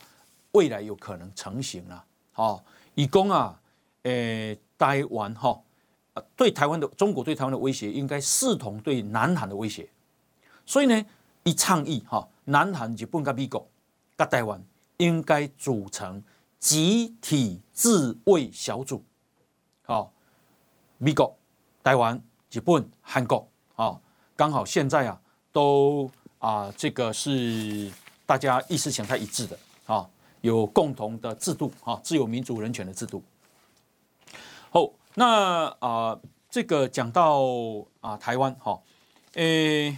[0.53, 2.05] 未来有可能成型了。
[2.31, 2.63] 好，
[2.95, 3.61] 以攻啊，
[4.05, 5.61] 诶，台湾哈，
[6.37, 9.89] 对台湾的中国对台湾的威胁，应该视同对南韩的威胁。
[10.65, 11.05] 所以呢，
[11.45, 13.67] 一倡议哈，南韩、日本跟美国
[14.17, 14.63] 跟台湾
[14.99, 16.23] 应该组成
[16.59, 19.05] 集体自卫小组。
[19.85, 20.13] 好，
[20.99, 21.37] 美国、
[21.83, 23.99] 台湾、日本、韩国，啊。
[24.35, 25.21] 刚好现在啊，
[25.53, 27.93] 都啊，这个是
[28.27, 30.09] 大家意识形态一致的啊，
[30.41, 33.23] 有共同的制度啊，自由民主人权的制度。
[34.71, 36.19] 好，那啊，
[36.51, 37.43] 这个讲到
[38.01, 38.81] 啊，台湾哈，
[39.35, 39.97] 诶，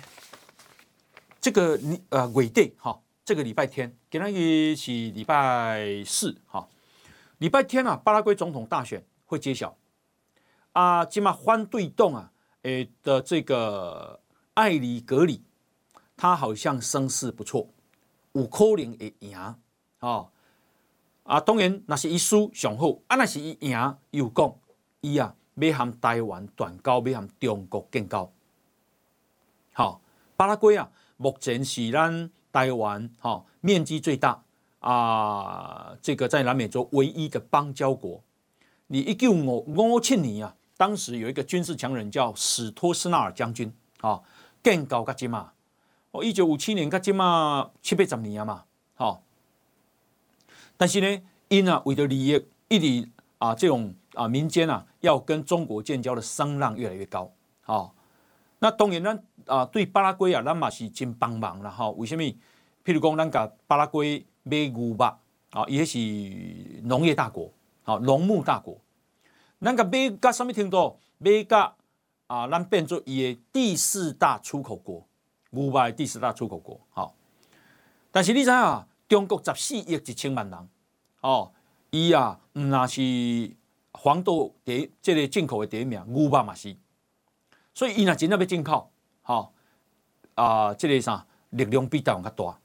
[1.45, 6.67] 这个你呃，尾定哈，这个礼拜天，今天是礼拜四哈，
[7.37, 9.77] 礼拜天啊，巴拉圭总统大选会揭晓
[10.73, 12.33] 啊，起码反对动啊，
[12.63, 14.19] 诶的这个。
[14.55, 15.43] 艾里格里，
[16.17, 17.69] 他好像声势不错，
[18.33, 19.37] 有可能会赢
[19.99, 20.31] 哦。
[21.25, 24.55] 啊，当然那是一输上好，啊那是一赢又讲
[25.03, 28.33] 伊啊要含台湾断交，要含中国建交。
[29.73, 30.01] 好，
[30.37, 34.43] 巴拉圭啊，目前是咱台湾哈面积最大
[34.81, 38.23] 啊，这个在南美洲唯一的邦交国。
[38.87, 44.21] 你一九五五七年啊，当时有一个军事强人叫史托斯纳尔将军啊。
[44.65, 45.53] 建交至今嘛，
[46.13, 49.23] 哦，一九五七年至今嘛，七八十年啊嘛，好。
[50.79, 57.95] 但是呢，因啊为了利益，一直啊这种啊民间啊要跟中国建交的声浪越来越高，好。
[58.61, 61.93] 那当然呢，啊对巴拉圭啊，咱嘛是真帮忙啦，吼。
[61.93, 62.23] 为什么？
[62.85, 65.99] 譬如讲，咱甲巴拉圭买牛肉啊，伊也是
[66.83, 67.51] 农业大国，
[67.83, 68.77] 好，农牧大国。
[69.61, 70.99] 咱甲买甲什物程度？
[71.19, 71.75] 买甲。
[72.27, 75.07] 啊，咱变做伊的第四大出口国，
[75.51, 77.15] 牛肉第四大出口国，好。
[78.11, 80.69] 但是你知影啊，中国十四亿一千万人，
[81.21, 81.53] 哦，
[81.91, 83.55] 伊啊，毋那是
[83.93, 86.75] 黄豆第即个进口的第一名，牛肉嘛是。
[87.75, 88.91] 所以伊若真正要进口，
[89.25, 89.53] 好
[90.37, 92.59] 啊，这个啥力量比台湾较大，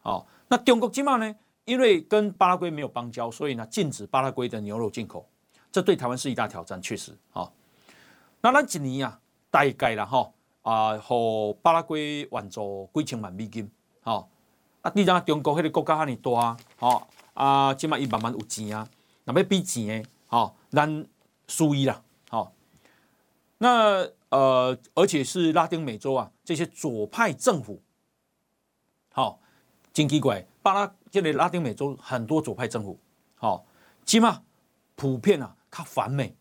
[0.00, 0.26] 好。
[0.48, 1.34] 那中国今嘛呢？
[1.64, 5.28] 因为跟巴拉圭没有邦交，所以呢，禁止巴拉圭的牛肉进口，
[5.70, 7.52] 这对台湾是一大挑战，确实，好。
[8.40, 9.20] 那咱一年啊，
[9.50, 10.32] 大概啦吼
[10.62, 13.70] 啊，和巴拉圭援助几千万美金，
[14.02, 14.28] 吼
[14.80, 18.88] 啊，你知中国迄个国家遐尼大，吼啊，即马伊慢慢有钱啊，
[19.24, 21.06] 若要比钱诶，吼，咱
[21.46, 22.52] 输伊啦，好，
[23.58, 27.82] 那呃，而且是拉丁美洲啊，这些左派政府，
[29.12, 29.40] 好，
[29.92, 32.98] 真奇怪，巴拉这里拉丁美洲很多左派政府，
[33.36, 33.64] 好，
[34.04, 34.42] 起码
[34.94, 36.36] 普遍啊，它反美，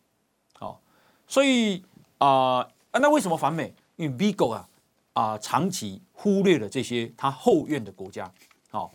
[0.53, 0.81] 好，
[1.27, 1.83] 所以
[2.17, 3.73] 啊、那为什么反美？
[3.95, 4.69] 因为 Vigo 啊
[5.13, 8.31] 啊、长期忽略了这些他后院的国家，
[8.69, 8.91] 好，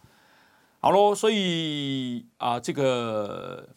[0.80, 3.68] 好喽，所以啊、这个。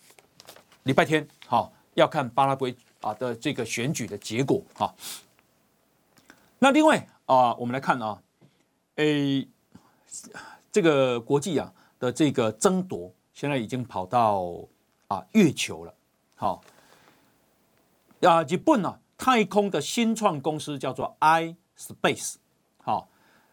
[0.83, 4.91] 礼拜天，好，要看巴拉圭啊的这个选举的结果哈。
[6.57, 8.19] 那另外啊，我们来看啊，
[8.95, 9.47] 诶，
[10.71, 14.43] 这个国际啊的这个争夺，现在已经跑到
[15.07, 15.93] 啊月球了。
[16.35, 16.63] 好，
[18.21, 22.37] 啊，日本啊太空的新创公司叫做 iSpace，
[22.81, 23.07] 好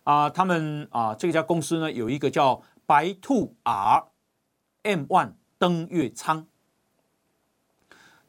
[0.05, 6.46] 啊，他们啊这家公司呢有一个叫白兔 R，M One 登月舱。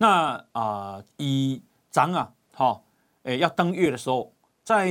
[0.04, 2.84] 那啊、呃，以咱啊，好，
[3.22, 4.90] 诶，要登月的时候，在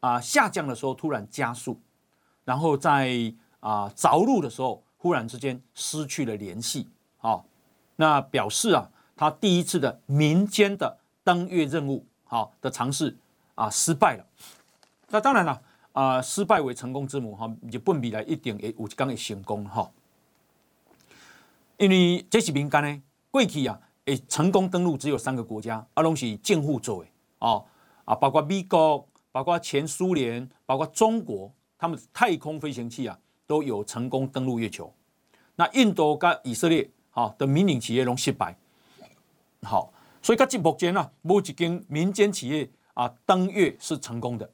[0.00, 1.80] 啊、呃、下降的时候突然加速，
[2.44, 6.88] 然后在啊、呃、着陆的时候忽然之间失去了联系，
[7.18, 7.44] 好，
[7.94, 13.16] 那表示啊，他第一次的民间的登月任务，好的尝试
[13.54, 14.26] 啊失败了。
[15.10, 15.52] 那当然了，
[15.92, 19.88] 啊、呃，失败为成功之母，哈，日本未来一定会有一天会成功，哈，
[21.76, 23.00] 因为这是民间呢。
[23.30, 27.64] 过去啊，诶，成功登陆只有三个国家，阿拢是政府做的哦，
[28.04, 34.92] 啊，包括美国，包括前苏联，包括中国，他们太空飞行器啊都有成功登陆月球。
[35.54, 38.56] 那印度跟以色列，哈的民营企业拢失败。
[39.62, 44.50] 好，所以到目前啊，没一间民间企业啊登月是成功的。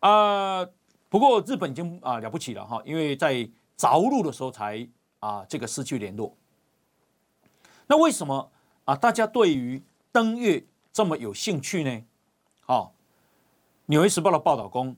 [0.00, 0.66] 啊，
[1.08, 4.84] 不过日本已经啊了不起了哈，因为在着陆的时候才
[5.20, 6.36] 啊这个失去联络。
[7.86, 8.50] 那为什么
[8.84, 8.96] 啊？
[8.96, 12.04] 大家对于登月这么有兴趣呢？
[12.60, 12.94] 好，
[13.86, 14.96] 《纽约时报》的报道说，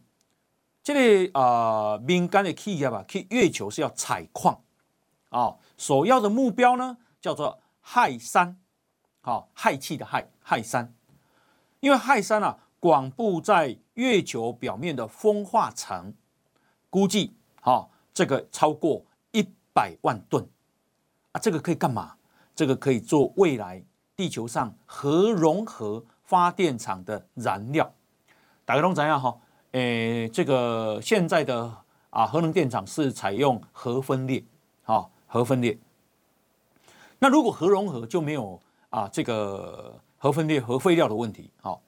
[0.83, 0.95] 这
[1.29, 4.63] 个啊民间的企业吧，去月球是要采矿
[5.31, 8.57] 啊，首要的目标呢叫做氦三，
[9.21, 10.95] 好，氦气的氦，氦三，
[11.81, 16.15] 因为氦三啊广布在月球表面的风化层，
[16.89, 20.49] 估计好这个超过一百万吨
[21.33, 22.16] 啊，这个可以干嘛？
[22.57, 23.85] 这个可以做未来
[24.17, 27.93] 地球上核融合发电厂的燃料。
[28.65, 29.39] 大家都知道哈，
[29.73, 31.71] 诶，这个现在的
[32.09, 34.43] 啊核能电厂是采用核分裂，
[34.83, 35.79] 哈，核分裂。
[37.19, 41.83] 那如果核融合就没有啊这个核分裂核废料的问题，好。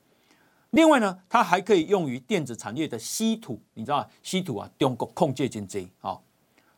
[0.71, 6.23] 另外呢，它还可以用于电子产业的稀土，你知道稀土啊，中国控制经济，好。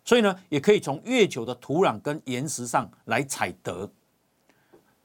[0.04, 3.90] 所以呢，也可以从月球的土壤跟岩石上来采得。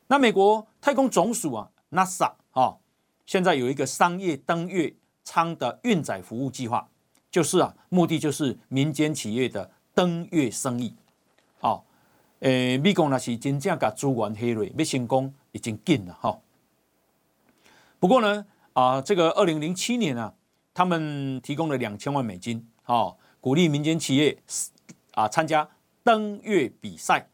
[0.07, 2.77] 那美国太空总署啊，NASA 啊，
[3.25, 4.93] 现在有一个商业登月
[5.23, 6.87] 舱的运载服务计划，
[7.29, 10.95] 就是啊，目的就是民间企业的登月生意。
[11.59, 11.85] 好，
[12.39, 16.39] 诶，美国那是真正把资源黑了，要成功已经近了哈。
[17.99, 20.33] 不过呢，啊，这个二零零七年啊，
[20.73, 24.37] 他们提供了两千万美金，啊，鼓励民间企业。
[25.15, 25.67] 啊，参加
[26.03, 27.27] 登月比赛，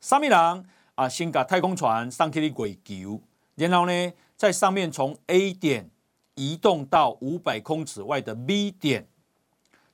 [0.00, 3.20] 三米郎啊，先把太空船上去的月球，
[3.54, 5.90] 然后呢，在上面从 A 点
[6.34, 9.06] 移动到五百公尺外的 B 点，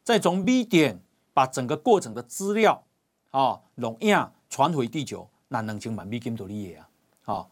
[0.04, 1.00] 再从 B 点
[1.34, 2.84] 把整个过程的资料
[3.32, 6.80] 啊录影传回地球，那两千万美金都厉害
[7.24, 7.34] 啊！
[7.34, 7.46] 啊，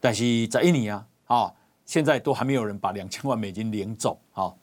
[0.00, 1.54] 但是这一年啊，啊，
[1.84, 4.54] 现在都还没有人把两千万美金领走啊。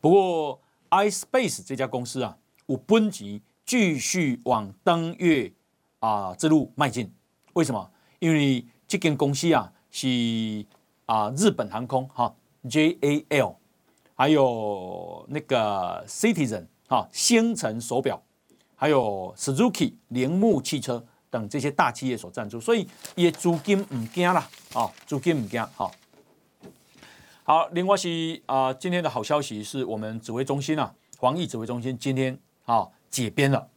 [0.00, 3.40] 不过 iSpace 这家公司啊，有本钱。
[3.68, 5.52] 继续往登月
[5.98, 7.12] 啊之路迈进，
[7.52, 7.90] 为什么？
[8.18, 10.64] 因为这间公司啊是
[11.04, 13.56] 啊日本航空哈 JAL，
[14.14, 18.22] 还有那个 Citizen 哈星辰手表，
[18.74, 25.90] 还有 Suzuki 铃木汽车等这些大企业所赞助，所以也资金唔惊啦啊，资金唔惊哈。
[27.44, 32.88] 好，另外是啊今天的好消息是我们指挥中心啊防疫指挥中心今天啊。
[33.10, 33.68] 解编了，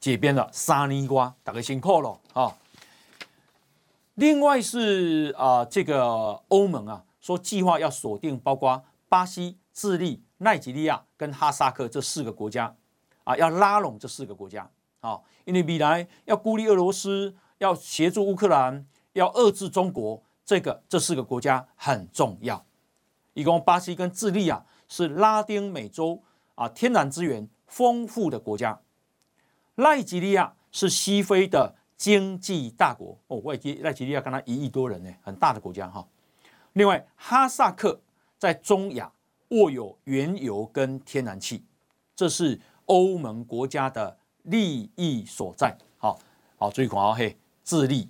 [0.00, 2.56] 解编了，沙尼瓜，大家辛苦了啊！
[4.14, 12.74] 另外是啊，这个欧盟啊，说计划要锁定包括巴西、智利、奈及利亚跟哈萨克这四个国家
[13.24, 14.68] 啊，要拉拢这四个国家
[15.00, 22.64] 啊，因为未来要孤立俄罗斯，要协助乌克兰，要遏制中国，这个这四个国家很重要。
[23.34, 26.20] 一共巴西跟智利啊，是拉丁美洲
[26.56, 28.80] 啊天然资源丰富的国家，
[29.76, 36.06] 奈及利亚是西非的经济大国哦，外基奈及利亚跟他一亿多人呢，很大的国家哈。
[36.72, 38.00] 另外，哈萨克
[38.38, 39.12] 在中亚
[39.48, 41.64] 握有原油跟天然气，
[42.14, 45.76] 这是欧盟国家的利益所在。
[45.98, 46.18] 好，
[46.56, 48.08] 好，注意看哦，嘿，智利、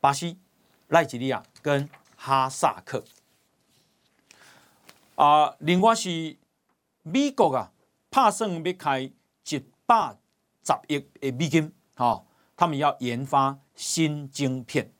[0.00, 0.38] 巴西、
[0.88, 3.02] 奈及利亚跟哈萨克
[5.14, 6.36] 啊，另外是
[7.02, 7.72] 美国啊，
[8.10, 9.12] 打算要开一
[9.86, 10.16] 百
[10.64, 12.24] 十亿的美金，哈。
[12.56, 14.92] 他们要研发新晶片，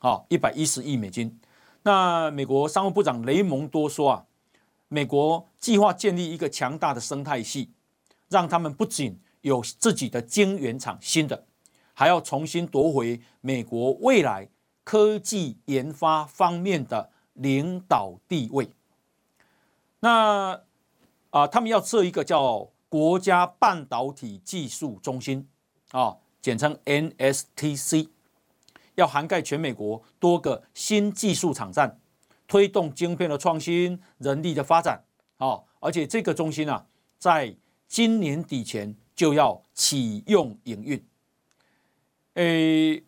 [0.00, 1.40] 好，一百一十亿美金。
[1.82, 4.26] 那美国商务部长雷蒙多说啊，
[4.88, 7.70] 美国计划建立一个强大的生态系，
[8.28, 11.46] 让他们不仅有自己的晶圆厂新的，
[11.94, 14.50] 还要重新夺回美国未来
[14.84, 18.68] 科技研发方面的领导地位。
[20.00, 20.60] 那
[21.30, 25.48] 啊，他们要设一个叫国家半导体技术中心
[25.92, 26.16] 啊。
[26.42, 28.08] 简称 NSTC，
[28.94, 32.00] 要涵盖全美国多个新技术场站，
[32.48, 35.04] 推动晶片的创新、人力的发展。
[35.36, 36.86] 哦，而且这个中心啊，
[37.18, 37.54] 在
[37.86, 41.04] 今年底前就要启用营运。
[42.34, 43.02] 诶，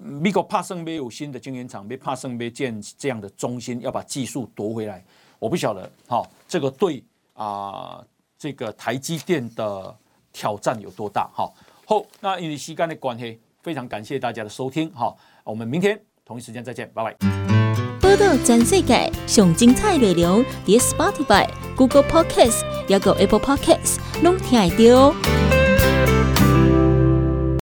[0.00, 5.04] 美国怕剩没有新的晶圆厂，没怕剩没建这样的中心，要把技术夺回来。
[5.38, 7.04] 我不晓得，好、这个对
[7.38, 9.96] 啊、呃，这个台积电的
[10.32, 11.30] 挑战有多大？
[11.32, 11.50] 哈、
[11.86, 15.14] 好，那因为时间的关系，非常感谢大家的收听，哈，
[15.44, 17.16] 我们明天同一时间再见，拜拜。
[18.00, 25.57] 波道全世界上精彩内容，点 Spotify、Google Podcasts，还有 Apple Podcasts，拢听得到。